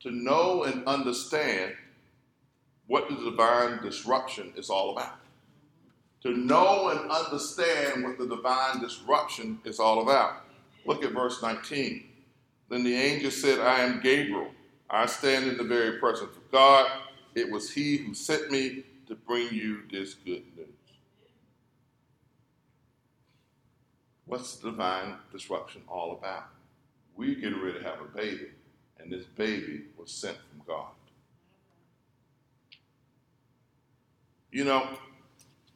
to 0.00 0.10
know 0.10 0.64
and 0.64 0.84
understand 0.86 1.74
what 2.86 3.08
the 3.08 3.14
divine 3.14 3.82
disruption 3.82 4.52
is 4.56 4.68
all 4.68 4.96
about. 4.96 5.20
To 6.22 6.30
know 6.30 6.88
and 6.88 7.10
understand 7.10 8.02
what 8.02 8.18
the 8.18 8.26
divine 8.26 8.80
disruption 8.80 9.60
is 9.64 9.78
all 9.78 10.02
about. 10.02 10.44
Look 10.86 11.04
at 11.04 11.12
verse 11.12 11.40
19. 11.42 12.04
Then 12.68 12.82
the 12.82 12.94
angel 12.94 13.30
said, 13.30 13.60
I 13.60 13.80
am 13.80 14.00
Gabriel. 14.00 14.48
I 14.88 15.06
stand 15.06 15.46
in 15.46 15.56
the 15.56 15.64
very 15.64 15.98
presence 15.98 16.34
of 16.36 16.50
God. 16.50 16.90
It 17.34 17.50
was 17.50 17.70
he 17.70 17.98
who 17.98 18.14
sent 18.14 18.50
me 18.50 18.84
to 19.10 19.16
bring 19.16 19.52
you 19.52 19.80
this 19.90 20.14
good 20.14 20.44
news. 20.56 20.68
What's 24.24 24.54
the 24.58 24.70
divine 24.70 25.16
disruption 25.32 25.82
all 25.88 26.12
about? 26.12 26.44
We 27.16 27.34
get 27.34 27.60
ready 27.60 27.80
to 27.80 27.84
have 27.84 28.00
a 28.00 28.04
baby, 28.04 28.50
and 29.00 29.12
this 29.12 29.24
baby 29.24 29.86
was 29.98 30.12
sent 30.12 30.36
from 30.36 30.62
God. 30.64 30.92
You 34.52 34.62
know, 34.62 34.96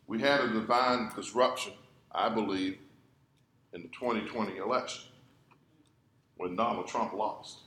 we 0.07 0.21
had 0.21 0.41
a 0.41 0.53
divine 0.53 1.11
disruption, 1.17 1.73
I 2.13 2.29
believe, 2.29 2.79
in 3.73 3.83
the 3.83 3.89
2020 3.89 4.59
election 4.59 5.11
when 6.37 6.55
Donald 6.55 6.87
Trump 6.87 7.13
lost. 7.13 7.64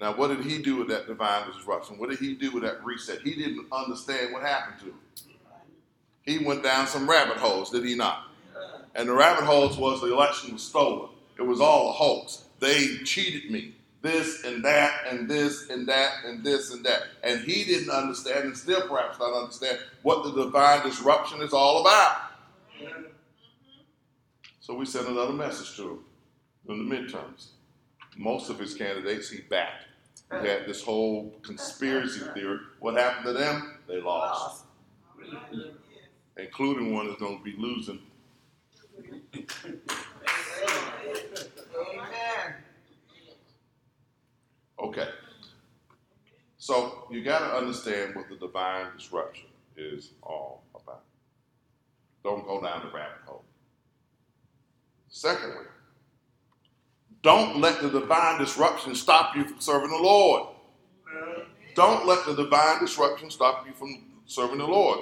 Now, 0.00 0.14
what 0.14 0.28
did 0.28 0.46
he 0.46 0.62
do 0.62 0.76
with 0.76 0.88
that 0.88 1.06
divine 1.06 1.46
disruption? 1.52 1.98
What 1.98 2.08
did 2.08 2.18
he 2.18 2.34
do 2.34 2.52
with 2.52 2.62
that 2.62 2.82
reset? 2.82 3.20
He 3.20 3.34
didn't 3.34 3.66
understand 3.70 4.32
what 4.32 4.42
happened 4.42 4.80
to 4.80 4.86
him. 4.86 4.98
He 6.22 6.38
went 6.38 6.62
down 6.62 6.86
some 6.86 7.08
rabbit 7.08 7.36
holes, 7.36 7.70
did 7.70 7.84
he 7.84 7.94
not? 7.94 8.24
And 8.94 9.08
the 9.08 9.12
rabbit 9.12 9.44
holes 9.44 9.76
was 9.76 10.00
the 10.00 10.12
election 10.12 10.54
was 10.54 10.62
stolen. 10.62 11.10
It 11.38 11.42
was 11.42 11.60
all 11.60 11.90
a 11.90 11.92
hoax. 11.92 12.44
They 12.60 12.98
cheated 13.04 13.50
me. 13.50 13.74
This 14.02 14.44
and 14.44 14.64
that 14.64 15.02
and 15.06 15.28
this 15.28 15.68
and 15.68 15.86
that 15.88 16.24
and 16.24 16.42
this 16.42 16.72
and 16.72 16.84
that. 16.86 17.02
And 17.22 17.40
he 17.40 17.64
didn't 17.64 17.90
understand 17.90 18.46
and 18.46 18.56
still 18.56 18.88
perhaps 18.88 19.18
not 19.18 19.34
understand 19.34 19.78
what 20.02 20.24
the 20.24 20.44
divine 20.44 20.82
disruption 20.82 21.42
is 21.42 21.52
all 21.52 21.82
about. 21.82 22.16
So 24.60 24.74
we 24.74 24.86
sent 24.86 25.08
another 25.08 25.34
message 25.34 25.76
to 25.76 25.82
him 25.82 25.98
in 26.68 26.88
the 26.88 26.94
midterms. 26.94 27.48
Most 28.16 28.48
of 28.48 28.58
his 28.58 28.74
candidates 28.74 29.28
he 29.28 29.42
backed. 29.42 29.84
We 30.30 30.48
had 30.48 30.66
this 30.66 30.82
whole 30.82 31.34
conspiracy 31.42 32.20
theory. 32.34 32.58
What 32.78 32.96
happened 32.96 33.26
to 33.26 33.32
them? 33.32 33.78
They 33.88 34.00
lost. 34.00 34.64
Including 36.36 36.94
one 36.94 37.08
that's 37.08 37.20
going 37.20 37.38
to 37.38 37.44
be 37.44 37.54
losing. 37.58 38.00
Okay. 44.78 45.08
So 46.58 47.06
you 47.10 47.24
got 47.24 47.40
to 47.40 47.56
understand 47.56 48.14
what 48.14 48.28
the 48.28 48.36
divine 48.36 48.86
disruption 48.96 49.48
is 49.76 50.12
all 50.22 50.62
about. 50.74 51.02
Don't 52.22 52.46
go 52.46 52.62
down 52.62 52.86
the 52.86 52.92
rabbit 52.92 53.22
hole. 53.26 53.44
Secondly, 55.08 55.66
don't 57.22 57.60
let 57.60 57.82
the 57.82 57.90
divine 57.90 58.38
disruption 58.38 58.94
stop 58.94 59.36
you 59.36 59.44
from 59.44 59.60
serving 59.60 59.90
the 59.90 59.96
Lord. 59.96 60.48
Don't 61.74 62.06
let 62.06 62.24
the 62.26 62.34
divine 62.34 62.80
disruption 62.80 63.30
stop 63.30 63.66
you 63.66 63.72
from 63.74 64.04
serving 64.26 64.58
the 64.58 64.66
Lord. 64.66 65.00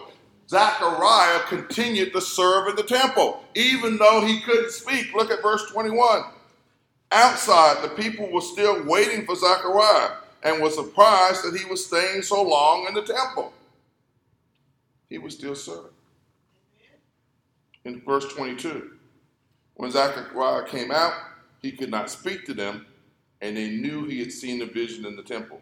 Zechariah 0.49 1.41
continued 1.49 2.13
to 2.13 2.21
serve 2.21 2.69
in 2.69 2.77
the 2.77 2.83
temple, 2.83 3.45
even 3.55 3.99
though 3.99 4.25
he 4.25 4.41
couldn't 4.41 4.73
speak. 4.73 5.13
Look 5.15 5.31
at 5.31 5.43
verse 5.43 5.71
21. 5.71 6.23
Outside, 7.13 7.83
the 7.83 7.91
people 7.91 8.31
were 8.31 8.41
still 8.41 8.85
waiting 8.87 9.25
for 9.27 9.37
Zechariah 9.37 10.17
and 10.43 10.63
were 10.63 10.71
surprised 10.71 11.45
that 11.45 11.59
he 11.59 11.65
was 11.67 11.87
staying 11.87 12.23
so 12.23 12.43
long 12.43 12.87
in 12.87 12.95
the 12.95 13.03
temple. 13.03 13.53
He 15.09 15.19
was 15.19 15.35
still 15.35 15.55
serving. 15.55 15.93
In 17.85 18.01
verse 18.03 18.27
22, 18.33 18.93
when 19.75 19.91
Zechariah 19.91 20.67
came 20.67 20.91
out, 20.91 21.13
he 21.63 21.73
could 21.73 21.91
not 21.91 22.11
speak 22.11 22.45
to 22.47 22.55
them, 22.55 22.87
and 23.41 23.57
they 23.57 23.71
knew 23.71 24.05
he 24.05 24.21
had 24.21 24.33
seen 24.33 24.63
a 24.63 24.67
vision 24.67 25.05
in 25.07 25.17
the 25.17 25.23
temple. 25.23 25.61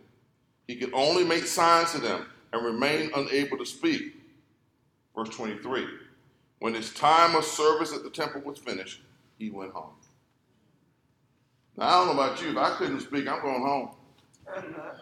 He 0.66 0.76
could 0.76 0.92
only 0.92 1.24
make 1.24 1.44
signs 1.44 1.92
to 1.92 1.98
them 1.98 2.26
and 2.52 2.64
remain 2.64 3.10
unable 3.14 3.58
to 3.58 3.66
speak. 3.66 4.14
Verse 5.14 5.28
23 5.30 5.86
When 6.58 6.74
his 6.74 6.92
time 6.92 7.34
of 7.34 7.44
service 7.44 7.92
at 7.94 8.02
the 8.02 8.10
temple 8.10 8.42
was 8.42 8.58
finished, 8.58 9.02
he 9.38 9.50
went 9.50 9.72
home. 9.72 9.92
Now, 11.76 11.86
I 11.86 11.90
don't 12.04 12.16
know 12.16 12.22
about 12.22 12.40
you, 12.42 12.50
if 12.50 12.56
I 12.56 12.70
couldn't 12.76 13.00
speak, 13.00 13.28
I'm 13.28 13.42
going 13.42 13.62
home. 13.62 13.90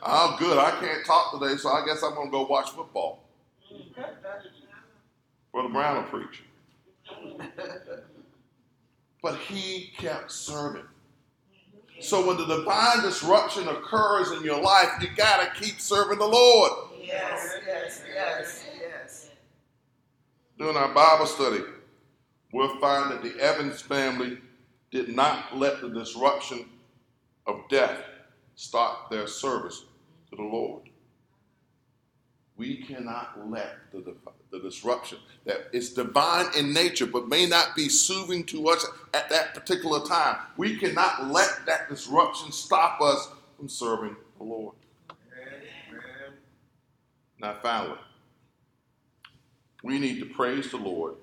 I'm 0.02 0.38
good. 0.38 0.59
I 0.59 0.70
can't 0.80 1.04
talk 1.07 1.38
today, 1.38 1.57
so 1.57 1.68
I 1.70 1.85
guess 1.87 2.02
I'm 2.02 2.14
going 2.14 2.28
to 2.28 2.33
go 2.33 2.46
watch 2.46 2.70
football. 2.70 3.24
Brother 5.52 5.68
Brown 5.68 5.96
will 5.96 6.11
preach. 6.11 6.42
But 9.25 9.39
he 9.39 9.91
kept 9.97 10.31
serving. 10.31 10.85
So 11.99 12.27
when 12.27 12.37
the 12.37 12.45
divine 12.45 13.01
disruption 13.01 13.67
occurs 13.67 14.31
in 14.33 14.45
your 14.45 14.61
life, 14.61 14.91
you 15.01 15.09
got 15.17 15.41
to 15.41 15.59
keep 15.59 15.81
serving 15.81 16.19
the 16.19 16.27
Lord. 16.27 16.73
Yes, 17.03 17.55
yes, 17.67 18.03
yes, 18.15 18.65
yes. 18.79 19.31
During 20.59 20.77
our 20.77 20.93
Bible 20.93 21.25
study, 21.25 21.63
we'll 22.53 22.79
find 22.81 23.13
that 23.13 23.23
the 23.23 23.35
Evans 23.41 23.81
family 23.81 24.37
did 24.91 25.09
not 25.09 25.57
let 25.57 25.81
the 25.81 25.89
disruption 25.89 26.67
of 27.47 27.67
death 27.71 28.03
stop 28.57 29.11
their 29.11 29.27
service 29.27 29.87
to 30.29 30.37
the 30.37 30.43
Lord. 30.43 30.83
We 32.57 32.77
cannot 32.77 33.51
let 33.51 33.90
the, 33.90 34.14
the 34.53 34.61
disruption 34.61 35.19
that 35.45 35.69
is 35.73 35.93
divine 35.93 36.47
in 36.57 36.73
nature 36.73 37.07
but 37.07 37.29
may 37.29 37.47
not 37.47 37.75
be 37.75 37.88
soothing 37.88 38.45
to 38.47 38.69
us 38.69 38.87
at 39.12 39.29
that 39.31 39.55
particular 39.55 40.07
time. 40.07 40.37
We 40.57 40.77
cannot 40.77 41.31
let 41.31 41.67
that 41.67 41.88
disruption 41.88 42.53
stop 42.53 43.01
us 43.01 43.29
from 43.57 43.69
serving 43.69 44.17
the 44.38 44.45
Lord. 44.45 44.77
Now, 47.40 47.57
finally, 47.61 47.99
we 49.83 49.99
need 49.99 50.21
to 50.21 50.27
praise 50.27 50.71
the 50.71 50.77
Lord 50.77 51.17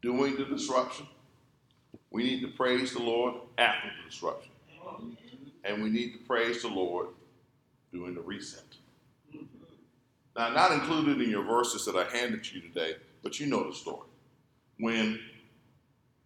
during 0.00 0.36
the 0.36 0.44
disruption. 0.44 1.06
We 2.10 2.22
need 2.22 2.40
to 2.42 2.48
praise 2.48 2.92
the 2.92 3.02
Lord 3.02 3.34
after 3.58 3.88
the 3.88 4.10
disruption. 4.10 4.52
And 5.64 5.82
we 5.82 5.90
need 5.90 6.12
to 6.12 6.18
praise 6.20 6.62
the 6.62 6.68
Lord 6.68 7.08
during 7.92 8.14
the 8.14 8.20
reset. 8.20 8.62
Now, 10.36 10.50
not 10.50 10.72
included 10.72 11.20
in 11.20 11.30
your 11.30 11.44
verses 11.44 11.84
that 11.84 11.96
I 11.96 12.04
handed 12.04 12.44
to 12.44 12.56
you 12.56 12.62
today, 12.62 12.94
but 13.22 13.38
you 13.38 13.46
know 13.46 13.68
the 13.68 13.74
story. 13.74 14.08
When 14.78 15.20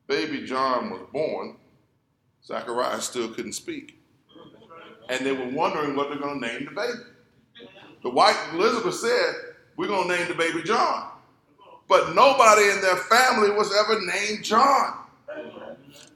baby 0.07 0.47
John 0.47 0.91
was 0.91 1.03
born, 1.13 1.57
Zachariah 2.45 3.01
still 3.01 3.29
couldn't 3.29 3.55
speak. 3.55 4.01
And 5.09 5.25
they 5.25 5.33
were 5.33 5.51
wondering 5.51 5.97
what 5.97 6.09
they're 6.09 6.19
going 6.19 6.41
to 6.41 6.47
name 6.47 6.67
the 6.67 6.71
baby. 6.71 6.99
The 8.03 8.11
wife 8.11 8.39
Elizabeth 8.53 8.95
said, 8.95 9.35
We're 9.77 9.89
going 9.89 10.09
to 10.09 10.17
name 10.17 10.29
the 10.29 10.35
baby 10.35 10.63
John. 10.63 11.11
But 11.89 12.15
nobody 12.15 12.71
in 12.71 12.81
their 12.81 12.97
family 12.97 13.51
was 13.51 13.73
ever 13.77 14.01
named 14.01 14.45
John. 14.45 15.06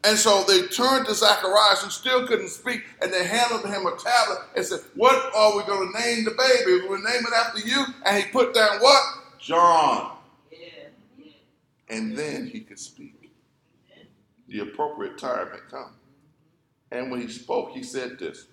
And 0.03 0.17
so 0.19 0.45
they 0.45 0.67
turned 0.69 1.07
to 1.07 1.15
Zacharias, 1.15 1.83
who 1.83 1.91
still 1.91 2.27
couldn't 2.27 2.49
speak, 2.49 2.83
and 3.03 3.13
they 3.13 3.25
handed 3.25 3.67
him 3.67 3.87
a 3.87 3.97
tablet 3.97 4.39
and 4.57 4.65
said, 4.65 4.81
What 4.95 5.35
are 5.35 5.57
we 5.57 5.63
going 5.65 5.93
to 5.93 6.01
name 6.01 6.25
the 6.25 6.31
baby? 6.31 6.87
We'll 6.89 7.03
name 7.03 7.23
it 7.27 7.35
after 7.35 7.61
you. 7.61 7.85
And 8.07 8.23
he 8.23 8.31
put 8.31 8.55
down 8.55 8.81
what? 8.81 9.03
John. 9.39 10.13
And 11.89 12.17
then 12.17 12.47
he 12.47 12.61
could 12.61 12.79
speak. 12.79 13.31
the 14.49 14.61
appropriate 14.61 15.19
time 15.19 15.49
had 15.51 15.69
come. 15.71 15.93
And 16.93 17.11
when 17.11 17.21
he 17.21 17.29
spoke, 17.29 17.73
he 17.73 17.83
said 17.83 18.19
this 18.19 18.47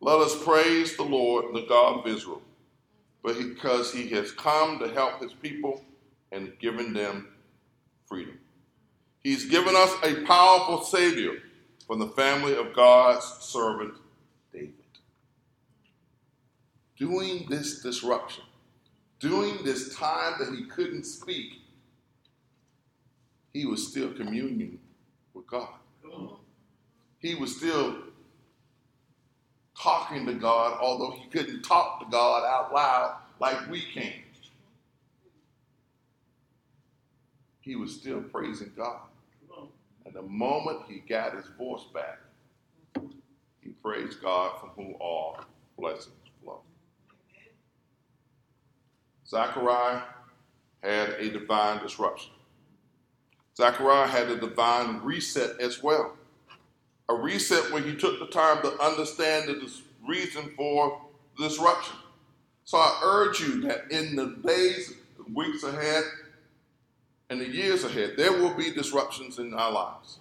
Let 0.00 0.18
us 0.20 0.42
praise 0.42 0.96
the 0.96 1.02
Lord, 1.04 1.54
the 1.54 1.66
God 1.68 2.00
of 2.00 2.06
Israel, 2.06 2.42
because 3.22 3.92
he 3.92 4.08
has 4.10 4.32
come 4.32 4.78
to 4.78 4.88
help 4.88 5.20
his 5.20 5.32
people 5.34 5.84
and 6.32 6.58
given 6.58 6.92
them 6.92 7.28
freedom. 8.06 8.38
He's 9.26 9.44
given 9.44 9.74
us 9.74 9.92
a 10.04 10.24
powerful 10.24 10.82
Savior 10.82 11.32
from 11.84 11.98
the 11.98 12.06
family 12.10 12.56
of 12.56 12.72
God's 12.76 13.24
servant 13.40 13.94
David. 14.52 14.72
During 16.96 17.48
this 17.48 17.82
disruption, 17.82 18.44
during 19.18 19.64
this 19.64 19.96
time 19.96 20.34
that 20.38 20.54
he 20.56 20.66
couldn't 20.66 21.06
speak, 21.06 21.54
he 23.52 23.66
was 23.66 23.88
still 23.88 24.12
communing 24.12 24.78
with 25.34 25.48
God. 25.48 25.74
He 27.18 27.34
was 27.34 27.56
still 27.56 27.96
talking 29.76 30.24
to 30.26 30.34
God, 30.34 30.78
although 30.80 31.10
he 31.10 31.26
couldn't 31.30 31.62
talk 31.62 31.98
to 31.98 32.06
God 32.12 32.44
out 32.44 32.72
loud 32.72 33.16
like 33.40 33.68
we 33.68 33.82
can. 33.92 34.12
He 37.60 37.74
was 37.74 37.92
still 37.92 38.20
praising 38.20 38.70
God. 38.76 39.00
And 40.06 40.14
the 40.14 40.22
moment 40.22 40.82
he 40.88 41.00
got 41.00 41.34
his 41.36 41.46
voice 41.58 41.84
back, 41.92 42.20
he 43.60 43.70
praised 43.70 44.22
God 44.22 44.60
from 44.60 44.70
whom 44.70 44.94
all 45.00 45.40
blessings 45.78 46.14
flow. 46.42 46.60
Zechariah 49.28 50.02
had 50.82 51.10
a 51.10 51.30
divine 51.30 51.82
disruption. 51.82 52.30
Zechariah 53.56 54.06
had 54.06 54.28
a 54.30 54.36
divine 54.36 55.00
reset 55.02 55.60
as 55.60 55.82
well. 55.82 56.16
A 57.08 57.14
reset 57.14 57.72
where 57.72 57.82
he 57.82 57.96
took 57.96 58.20
the 58.20 58.26
time 58.26 58.62
to 58.62 58.80
understand 58.80 59.48
the 59.48 59.72
reason 60.06 60.52
for 60.56 61.02
the 61.38 61.48
disruption. 61.48 61.96
So 62.64 62.78
I 62.78 63.00
urge 63.04 63.40
you 63.40 63.62
that 63.62 63.90
in 63.90 64.16
the 64.16 64.36
days, 64.46 64.94
weeks 65.32 65.64
ahead, 65.64 66.04
and 67.28 67.40
the 67.40 67.48
years 67.48 67.84
ahead, 67.84 68.14
there 68.16 68.32
will 68.32 68.54
be 68.54 68.70
disruptions 68.72 69.38
in 69.38 69.52
our 69.54 69.72
lives. 69.72 70.18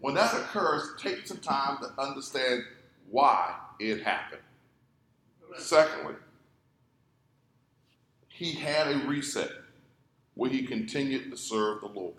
When 0.00 0.14
that 0.14 0.34
occurs, 0.34 0.94
take 0.98 1.26
some 1.26 1.38
time 1.38 1.78
to 1.78 2.00
understand 2.00 2.62
why 3.10 3.54
it 3.80 4.02
happened. 4.02 4.42
Secondly, 5.58 6.14
he 8.28 8.52
had 8.52 8.88
a 8.88 8.98
reset 9.06 9.50
where 10.34 10.50
he 10.50 10.62
continued 10.62 11.30
to 11.30 11.36
serve 11.36 11.80
the 11.80 11.88
Lord. 11.88 12.14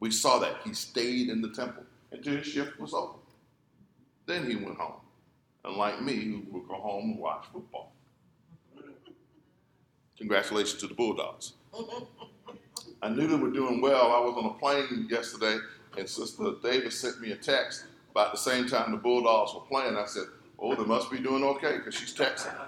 We 0.00 0.10
saw 0.10 0.38
that. 0.40 0.56
He 0.64 0.74
stayed 0.74 1.28
in 1.28 1.40
the 1.40 1.50
temple 1.50 1.84
until 2.10 2.36
his 2.36 2.46
shift 2.46 2.78
was 2.80 2.92
over. 2.92 3.14
Then 4.26 4.50
he 4.50 4.56
went 4.56 4.78
home. 4.78 5.00
Unlike 5.64 6.02
me, 6.02 6.16
who 6.16 6.42
would 6.50 6.68
go 6.68 6.74
home 6.74 7.10
and 7.10 7.18
watch 7.18 7.46
football. 7.52 7.92
Congratulations 10.18 10.80
to 10.80 10.86
the 10.86 10.94
Bulldogs. 10.94 11.52
I 13.02 13.08
knew 13.08 13.26
they 13.26 13.36
were 13.36 13.50
doing 13.50 13.80
well. 13.80 14.12
I 14.12 14.20
was 14.20 14.34
on 14.36 14.46
a 14.46 14.54
plane 14.54 15.06
yesterday, 15.10 15.58
and 15.98 16.08
Sister 16.08 16.52
Davis 16.62 17.00
sent 17.00 17.20
me 17.20 17.32
a 17.32 17.36
text 17.36 17.84
about 18.10 18.32
the 18.32 18.38
same 18.38 18.66
time 18.66 18.90
the 18.90 18.96
Bulldogs 18.96 19.54
were 19.54 19.60
playing. 19.60 19.96
I 19.96 20.06
said, 20.06 20.24
"Oh, 20.58 20.74
they 20.74 20.84
must 20.84 21.10
be 21.10 21.18
doing 21.18 21.44
okay 21.44 21.78
because 21.78 21.94
she's 21.94 22.14
texting." 22.14 22.54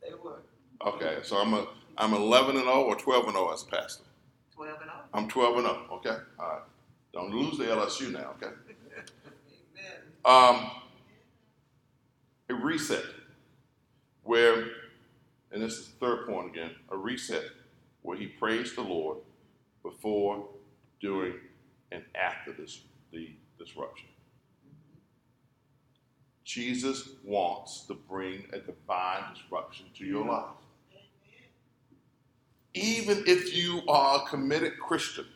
They 0.00 0.14
were. 0.14 0.40
Okay, 0.86 1.18
so 1.22 1.36
I'm 1.36 1.52
a 1.52 1.66
I'm 1.98 2.14
11 2.14 2.56
and 2.56 2.64
0 2.64 2.84
or 2.84 2.94
12 2.94 3.24
and 3.24 3.32
0 3.34 3.52
as 3.52 3.62
a 3.64 3.66
pastor. 3.66 4.04
12 4.54 4.80
and 4.80 4.90
0. 4.90 4.92
I'm 5.12 5.28
12 5.28 5.56
and 5.56 5.66
0. 5.66 5.86
Okay, 5.92 6.16
all 6.38 6.48
right. 6.48 6.62
Don't 7.12 7.30
lose 7.30 7.58
the 7.58 7.64
LSU 7.64 8.12
now. 8.12 8.34
Okay. 8.36 8.54
Amen. 9.74 10.60
Um, 10.60 10.70
a 12.48 12.54
reset 12.54 13.04
where, 14.22 14.54
and 15.52 15.62
this 15.62 15.78
is 15.78 15.88
the 15.88 16.06
third 16.06 16.26
point 16.26 16.50
again, 16.50 16.70
a 16.90 16.96
reset 16.96 17.44
where 18.08 18.16
he 18.16 18.26
praised 18.26 18.74
the 18.74 18.80
Lord 18.80 19.18
before, 19.82 20.48
during, 20.98 21.34
and 21.92 22.02
after 22.14 22.54
this 22.54 22.80
the 23.12 23.36
disruption. 23.58 24.08
Jesus 26.42 27.10
wants 27.22 27.82
to 27.82 27.92
bring 27.92 28.44
a 28.54 28.60
divine 28.60 29.24
disruption 29.34 29.84
to 29.98 30.06
your 30.06 30.24
life. 30.24 30.56
Even 32.72 33.24
if 33.26 33.54
you 33.54 33.82
are 33.86 34.22
a 34.22 34.26
committed 34.30 34.80
Christian, 34.80 35.26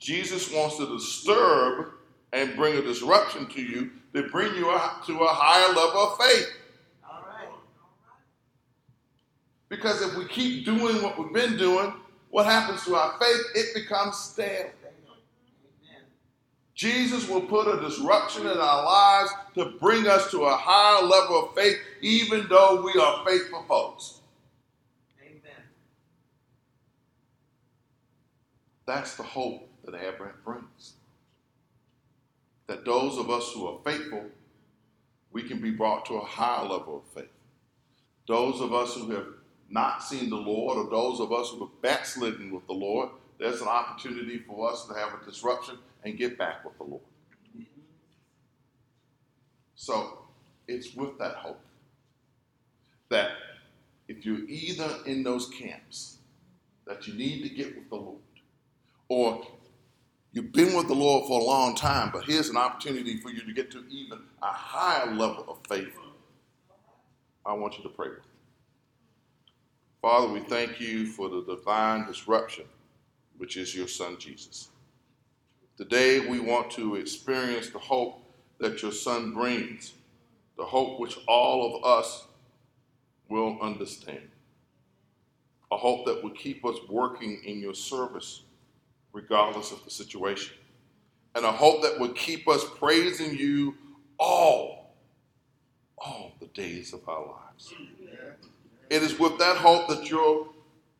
Jesus 0.00 0.52
wants 0.52 0.78
to 0.78 0.88
disturb 0.88 1.92
and 2.32 2.56
bring 2.56 2.78
a 2.78 2.82
disruption 2.82 3.46
to 3.50 3.62
you 3.62 3.92
to 4.12 4.24
bring 4.30 4.52
you 4.56 4.70
up 4.70 5.06
to 5.06 5.16
a 5.20 5.28
higher 5.28 5.72
level 5.72 6.00
of 6.00 6.18
faith. 6.18 6.48
All 7.08 7.24
right. 7.28 7.48
Because 9.68 10.02
if 10.02 10.16
we 10.16 10.26
keep 10.26 10.64
doing 10.64 11.02
what 11.02 11.18
we've 11.18 11.32
been 11.32 11.56
doing, 11.56 11.92
what 12.30 12.46
happens 12.46 12.84
to 12.84 12.94
our 12.94 13.18
faith? 13.18 13.40
It 13.54 13.74
becomes 13.74 14.16
stale. 14.16 14.70
Jesus 16.76 17.26
will 17.26 17.40
put 17.40 17.66
a 17.66 17.80
disruption 17.80 18.42
in 18.42 18.58
our 18.58 18.84
lives 18.84 19.30
to 19.54 19.72
bring 19.80 20.06
us 20.06 20.30
to 20.30 20.44
a 20.44 20.54
higher 20.54 21.02
level 21.02 21.44
of 21.44 21.54
faith, 21.54 21.78
even 22.02 22.46
though 22.50 22.82
we 22.82 23.00
are 23.00 23.24
faithful 23.24 23.64
folks. 23.66 24.20
Amen. 25.22 25.64
That's 28.84 29.16
the 29.16 29.22
hope 29.22 29.66
that 29.86 29.94
Advent 29.94 30.44
brings. 30.44 30.92
That 32.66 32.84
those 32.84 33.16
of 33.16 33.30
us 33.30 33.50
who 33.54 33.66
are 33.68 33.78
faithful, 33.82 34.26
we 35.32 35.44
can 35.44 35.62
be 35.62 35.70
brought 35.70 36.04
to 36.06 36.16
a 36.16 36.24
higher 36.26 36.66
level 36.66 36.98
of 36.98 37.14
faith. 37.14 37.32
Those 38.28 38.60
of 38.60 38.74
us 38.74 38.94
who 38.94 39.10
have 39.12 39.26
not 39.70 40.02
seen 40.02 40.30
the 40.30 40.36
Lord, 40.36 40.78
or 40.78 40.90
those 40.90 41.20
of 41.20 41.32
us 41.32 41.50
who 41.50 41.60
have 41.60 41.82
backslidden 41.82 42.52
with 42.52 42.66
the 42.66 42.72
Lord, 42.72 43.10
there's 43.38 43.60
an 43.60 43.68
opportunity 43.68 44.38
for 44.38 44.70
us 44.70 44.86
to 44.86 44.94
have 44.94 45.10
a 45.20 45.24
disruption 45.24 45.78
and 46.04 46.16
get 46.16 46.38
back 46.38 46.64
with 46.64 46.76
the 46.78 46.84
Lord. 46.84 47.02
So 49.74 50.18
it's 50.68 50.94
with 50.94 51.18
that 51.18 51.34
hope 51.34 51.60
that 53.08 53.30
if 54.08 54.24
you're 54.24 54.48
either 54.48 54.88
in 55.04 55.22
those 55.22 55.48
camps 55.48 56.18
that 56.86 57.06
you 57.06 57.14
need 57.14 57.42
to 57.42 57.48
get 57.48 57.76
with 57.76 57.88
the 57.90 57.96
Lord, 57.96 58.18
or 59.08 59.46
you've 60.32 60.52
been 60.52 60.74
with 60.76 60.88
the 60.88 60.94
Lord 60.94 61.26
for 61.26 61.40
a 61.40 61.44
long 61.44 61.74
time, 61.74 62.10
but 62.12 62.24
here's 62.24 62.48
an 62.48 62.56
opportunity 62.56 63.18
for 63.18 63.30
you 63.30 63.42
to 63.42 63.52
get 63.52 63.70
to 63.72 63.84
even 63.90 64.18
a 64.42 64.46
higher 64.46 65.12
level 65.12 65.44
of 65.48 65.58
faith, 65.68 65.92
I 67.44 67.52
want 67.52 67.76
you 67.76 67.82
to 67.84 67.90
pray 67.90 68.08
with 68.08 68.18
me. 68.18 68.35
Father, 70.06 70.32
we 70.32 70.38
thank 70.38 70.78
you 70.78 71.04
for 71.04 71.28
the 71.28 71.42
divine 71.42 72.06
disruption, 72.06 72.64
which 73.38 73.56
is 73.56 73.74
your 73.74 73.88
Son 73.88 74.16
Jesus. 74.20 74.68
Today, 75.76 76.20
we 76.20 76.38
want 76.38 76.70
to 76.70 76.94
experience 76.94 77.70
the 77.70 77.80
hope 77.80 78.22
that 78.60 78.82
your 78.82 78.92
Son 78.92 79.34
brings, 79.34 79.94
the 80.56 80.64
hope 80.64 81.00
which 81.00 81.18
all 81.26 81.74
of 81.74 81.84
us 81.84 82.28
will 83.28 83.58
understand, 83.60 84.28
a 85.72 85.76
hope 85.76 86.06
that 86.06 86.22
will 86.22 86.30
keep 86.30 86.64
us 86.64 86.76
working 86.88 87.42
in 87.44 87.58
your 87.58 87.74
service 87.74 88.42
regardless 89.12 89.72
of 89.72 89.82
the 89.84 89.90
situation, 89.90 90.54
and 91.34 91.44
a 91.44 91.50
hope 91.50 91.82
that 91.82 91.98
will 91.98 92.12
keep 92.12 92.46
us 92.46 92.64
praising 92.76 93.36
you 93.36 93.74
all, 94.20 94.94
all 95.98 96.36
the 96.38 96.46
days 96.46 96.92
of 96.92 97.08
our 97.08 97.26
lives. 97.26 97.74
It 98.88 99.02
is 99.02 99.18
with 99.18 99.38
that 99.38 99.56
hope 99.56 99.88
that 99.88 100.08
your 100.08 100.48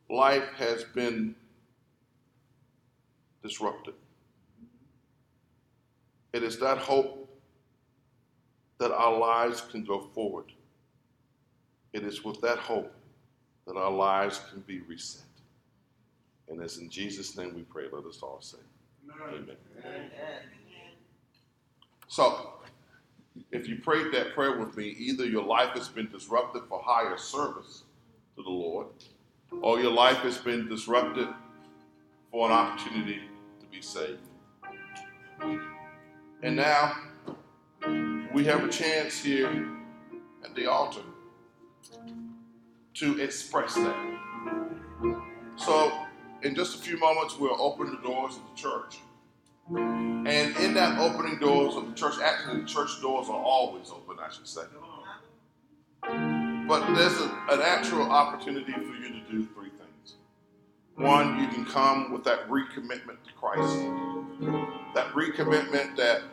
life 0.09 0.49
has 0.57 0.83
been 0.83 1.35
disrupted. 3.41 3.93
It 6.33 6.43
is 6.43 6.59
that 6.59 6.77
hope 6.77 7.29
that 8.77 8.91
our 8.91 9.17
lives 9.17 9.61
can 9.61 9.83
go 9.83 10.01
forward. 10.13 10.51
It 11.93 12.03
is 12.03 12.23
with 12.23 12.41
that 12.41 12.59
hope 12.59 12.93
that 13.65 13.75
our 13.75 13.91
lives 13.91 14.41
can 14.51 14.61
be 14.61 14.81
reset. 14.81 15.23
And 16.49 16.61
it's 16.61 16.77
in 16.77 16.89
Jesus' 16.89 17.35
name 17.37 17.53
we 17.55 17.63
pray. 17.63 17.85
Let 17.91 18.05
us 18.05 18.19
all 18.21 18.39
say, 18.41 18.57
Amen. 19.27 19.55
Amen. 19.83 20.11
So, 22.07 22.53
if 23.51 23.67
you 23.67 23.77
prayed 23.77 24.13
that 24.13 24.33
prayer 24.33 24.57
with 24.57 24.75
me, 24.77 24.95
either 24.97 25.25
your 25.25 25.43
life 25.43 25.69
has 25.69 25.87
been 25.87 26.09
disrupted 26.09 26.63
for 26.69 26.81
higher 26.83 27.17
service 27.17 27.83
to 28.35 28.43
the 28.43 28.49
Lord, 28.49 28.87
or 29.61 29.79
your 29.79 29.91
life 29.91 30.17
has 30.17 30.37
been 30.37 30.67
disrupted 30.67 31.27
for 32.31 32.47
an 32.47 32.53
opportunity 32.53 33.21
to 33.59 33.65
be 33.67 33.81
saved. 33.81 34.19
And 36.43 36.55
now 36.55 36.95
we 38.33 38.45
have 38.45 38.63
a 38.63 38.69
chance 38.69 39.19
here 39.23 39.67
at 40.43 40.53
the 40.55 40.67
altar 40.67 41.01
to 42.95 43.21
express 43.21 43.75
that. 43.75 44.17
So, 45.55 45.91
in 46.43 46.53
just 46.53 46.75
a 46.75 46.77
few 46.79 46.99
moments, 46.99 47.37
we'll 47.37 47.59
open 47.59 47.89
the 47.91 48.01
doors 48.07 48.35
of 48.35 48.41
the 48.49 48.55
church 48.55 48.99
And 49.69 50.55
in 50.57 50.73
that 50.75 50.99
opening 50.99 51.39
doors 51.39 51.75
of 51.75 51.87
the 51.87 51.93
church, 51.93 52.15
actually, 52.23 52.61
the 52.61 52.67
church 52.67 53.01
doors 53.01 53.27
are 53.29 53.41
always 53.41 53.89
open, 53.89 54.17
I 54.19 54.31
should 54.31 54.47
say. 54.47 54.61
But 56.67 56.93
there's 56.95 57.19
a, 57.19 57.25
an 57.49 57.61
actual 57.61 58.03
opportunity 58.03 58.71
for 58.73 58.79
you 58.79 59.09
to 59.09 59.21
do 59.31 59.47
three 59.53 59.69
things. 59.69 60.15
One, 60.95 61.39
you 61.39 61.47
can 61.47 61.65
come 61.65 62.11
with 62.11 62.23
that 62.25 62.49
recommitment 62.49 63.23
to 63.25 63.33
Christ. 63.39 63.77
That 64.95 65.11
recommitment 65.13 65.95
that, 65.97 66.23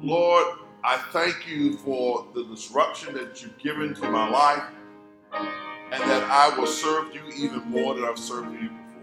Lord, 0.00 0.58
I 0.84 0.98
thank 1.12 1.48
you 1.48 1.76
for 1.78 2.26
the 2.34 2.44
disruption 2.44 3.14
that 3.14 3.42
you've 3.42 3.58
given 3.58 3.94
to 3.94 4.10
my 4.10 4.28
life 4.28 4.64
and 5.32 6.02
that 6.02 6.24
I 6.24 6.56
will 6.58 6.66
serve 6.66 7.14
you 7.14 7.22
even 7.36 7.62
more 7.70 7.94
than 7.94 8.04
I've 8.04 8.18
served 8.18 8.52
you 8.52 8.68
before. 8.68 9.02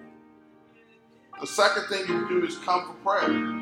The 1.42 1.48
second 1.48 1.84
thing 1.90 2.02
you 2.02 2.26
can 2.26 2.28
do 2.28 2.46
is 2.46 2.58
come 2.60 2.88
for 2.88 2.94
prayer. 3.04 3.53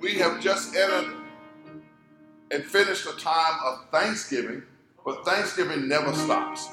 We 0.00 0.14
have 0.14 0.40
just 0.40 0.74
entered 0.76 1.14
and 2.50 2.64
finished 2.64 3.06
a 3.06 3.16
time 3.18 3.58
of 3.64 3.86
Thanksgiving 3.90 4.62
but 5.06 5.24
Thanksgiving 5.24 5.86
never 5.86 6.12
stops. 6.12 6.68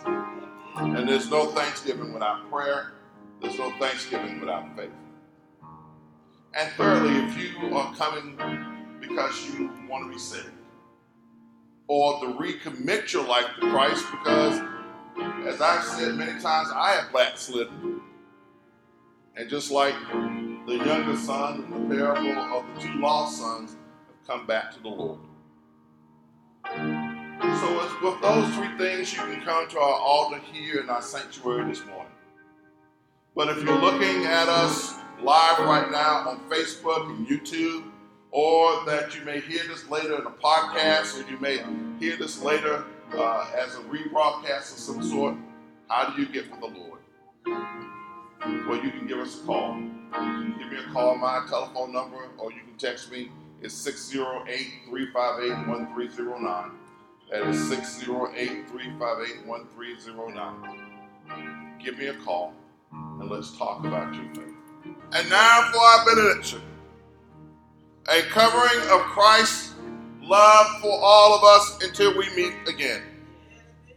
And 0.75 1.07
there's 1.07 1.29
no 1.29 1.51
Thanksgiving 1.51 2.13
without 2.13 2.49
prayer. 2.49 2.93
There's 3.39 3.59
no 3.59 3.71
Thanksgiving 3.79 4.39
without 4.39 4.75
faith. 4.75 4.89
And 6.55 6.71
thirdly, 6.71 7.15
if 7.27 7.37
you 7.37 7.77
are 7.77 7.93
coming 7.93 8.35
because 8.99 9.49
you 9.51 9.69
want 9.87 10.05
to 10.05 10.09
be 10.09 10.17
saved, 10.17 10.49
or 11.87 12.21
to 12.21 12.25
recommit 12.33 13.13
your 13.13 13.27
life 13.27 13.45
to 13.59 13.69
Christ 13.69 14.03
because, 14.09 14.59
as 15.45 15.61
I've 15.61 15.83
said 15.83 16.15
many 16.15 16.41
times, 16.41 16.69
I 16.73 16.99
have 16.99 17.13
backslidden. 17.13 18.01
And 19.35 19.47
just 19.47 19.69
like 19.69 19.93
the 20.65 20.75
younger 20.75 21.17
son 21.17 21.65
in 21.65 21.89
the 21.89 21.95
parable 21.95 22.31
of 22.57 22.65
the 22.75 22.81
two 22.81 22.93
lost 22.99 23.37
sons 23.37 23.75
have 24.07 24.27
come 24.27 24.47
back 24.47 24.71
to 24.73 24.81
the 24.81 24.87
Lord. 24.87 25.19
So 26.65 27.83
it's 27.83 28.01
with 28.01 28.21
those 28.21 28.55
three 28.55 28.77
things, 28.77 29.13
you 29.13 29.19
can 29.19 29.41
come 29.41 29.67
to 29.69 29.79
our 29.79 29.99
altar 29.99 30.39
here 30.51 30.81
in 30.81 30.89
our 30.89 31.01
sanctuary 31.01 31.69
this 31.69 31.85
morning. 31.85 32.07
But 33.35 33.49
if 33.49 33.63
you're 33.63 33.79
looking 33.79 34.25
at 34.25 34.47
us 34.47 34.95
live 35.21 35.59
right 35.59 35.91
now 35.91 36.29
on 36.29 36.39
Facebook 36.49 37.09
and 37.09 37.27
YouTube, 37.27 37.83
or 38.31 38.85
that 38.85 39.15
you 39.15 39.23
may 39.25 39.39
hear 39.39 39.61
this 39.67 39.89
later 39.89 40.15
in 40.15 40.25
a 40.25 40.31
podcast, 40.31 41.21
or 41.21 41.29
you 41.29 41.37
may 41.39 41.59
hear 41.99 42.15
this 42.15 42.41
later 42.41 42.85
uh, 43.15 43.47
as 43.55 43.75
a 43.75 43.79
rebroadcast 43.81 44.73
of 44.73 44.79
some 44.79 45.03
sort, 45.03 45.35
how 45.89 46.09
do 46.09 46.21
you 46.21 46.27
get 46.27 46.49
with 46.49 46.59
the 46.61 46.67
Lord? 46.67 47.92
Well, 48.45 48.83
you 48.83 48.91
can 48.91 49.07
give 49.07 49.19
us 49.19 49.41
a 49.41 49.45
call. 49.45 49.77
You 49.77 49.89
can 50.11 50.55
give 50.59 50.71
me 50.71 50.77
a 50.77 50.83
call. 50.91 51.15
My 51.15 51.45
telephone 51.49 51.93
number, 51.93 52.17
or 52.37 52.51
you 52.51 52.59
can 52.61 52.75
text 52.77 53.11
me. 53.11 53.31
It's 53.61 53.73
608 53.73 54.67
358 54.89 55.67
1309. 55.67 56.71
That 57.31 57.47
is 57.47 57.69
608 57.69 58.69
358 58.69 59.47
1309. 59.47 61.79
Give 61.79 61.97
me 61.97 62.07
a 62.07 62.13
call 62.15 62.53
and 62.91 63.29
let's 63.29 63.57
talk 63.57 63.85
about 63.85 64.13
your 64.13 64.25
faith. 64.35 64.53
And 65.13 65.29
now 65.29 65.69
for 65.71 65.79
our 65.79 66.05
benediction 66.05 66.61
a 68.09 68.21
covering 68.23 68.81
of 68.91 69.01
Christ's 69.01 69.73
love 70.21 70.81
for 70.81 70.99
all 71.01 71.37
of 71.37 71.43
us 71.43 71.81
until 71.83 72.17
we 72.17 72.29
meet 72.35 72.53
again. 72.67 73.01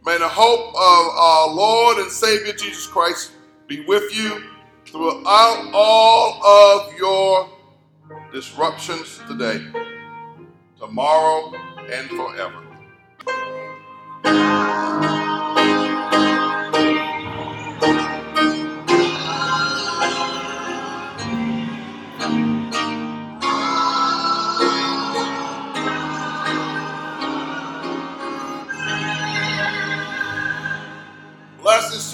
May 0.04 0.18
the 0.18 0.28
hope 0.28 0.68
of 0.68 1.18
our 1.18 1.52
Lord 1.52 1.98
and 1.98 2.10
Savior 2.10 2.52
Jesus 2.52 2.86
Christ 2.86 3.32
be 3.66 3.84
with 3.86 4.14
you 4.16 4.42
throughout 4.86 5.70
all 5.74 6.44
of 6.44 6.96
your 6.96 7.48
disruptions 8.32 9.20
today, 9.26 9.60
tomorrow, 10.78 11.52
and 11.90 12.08
forever. 12.10 12.65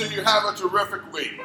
To 0.08 0.14
you. 0.14 0.22
Have 0.24 0.44
a 0.44 0.56
terrific 0.56 1.12
week. 1.12 1.40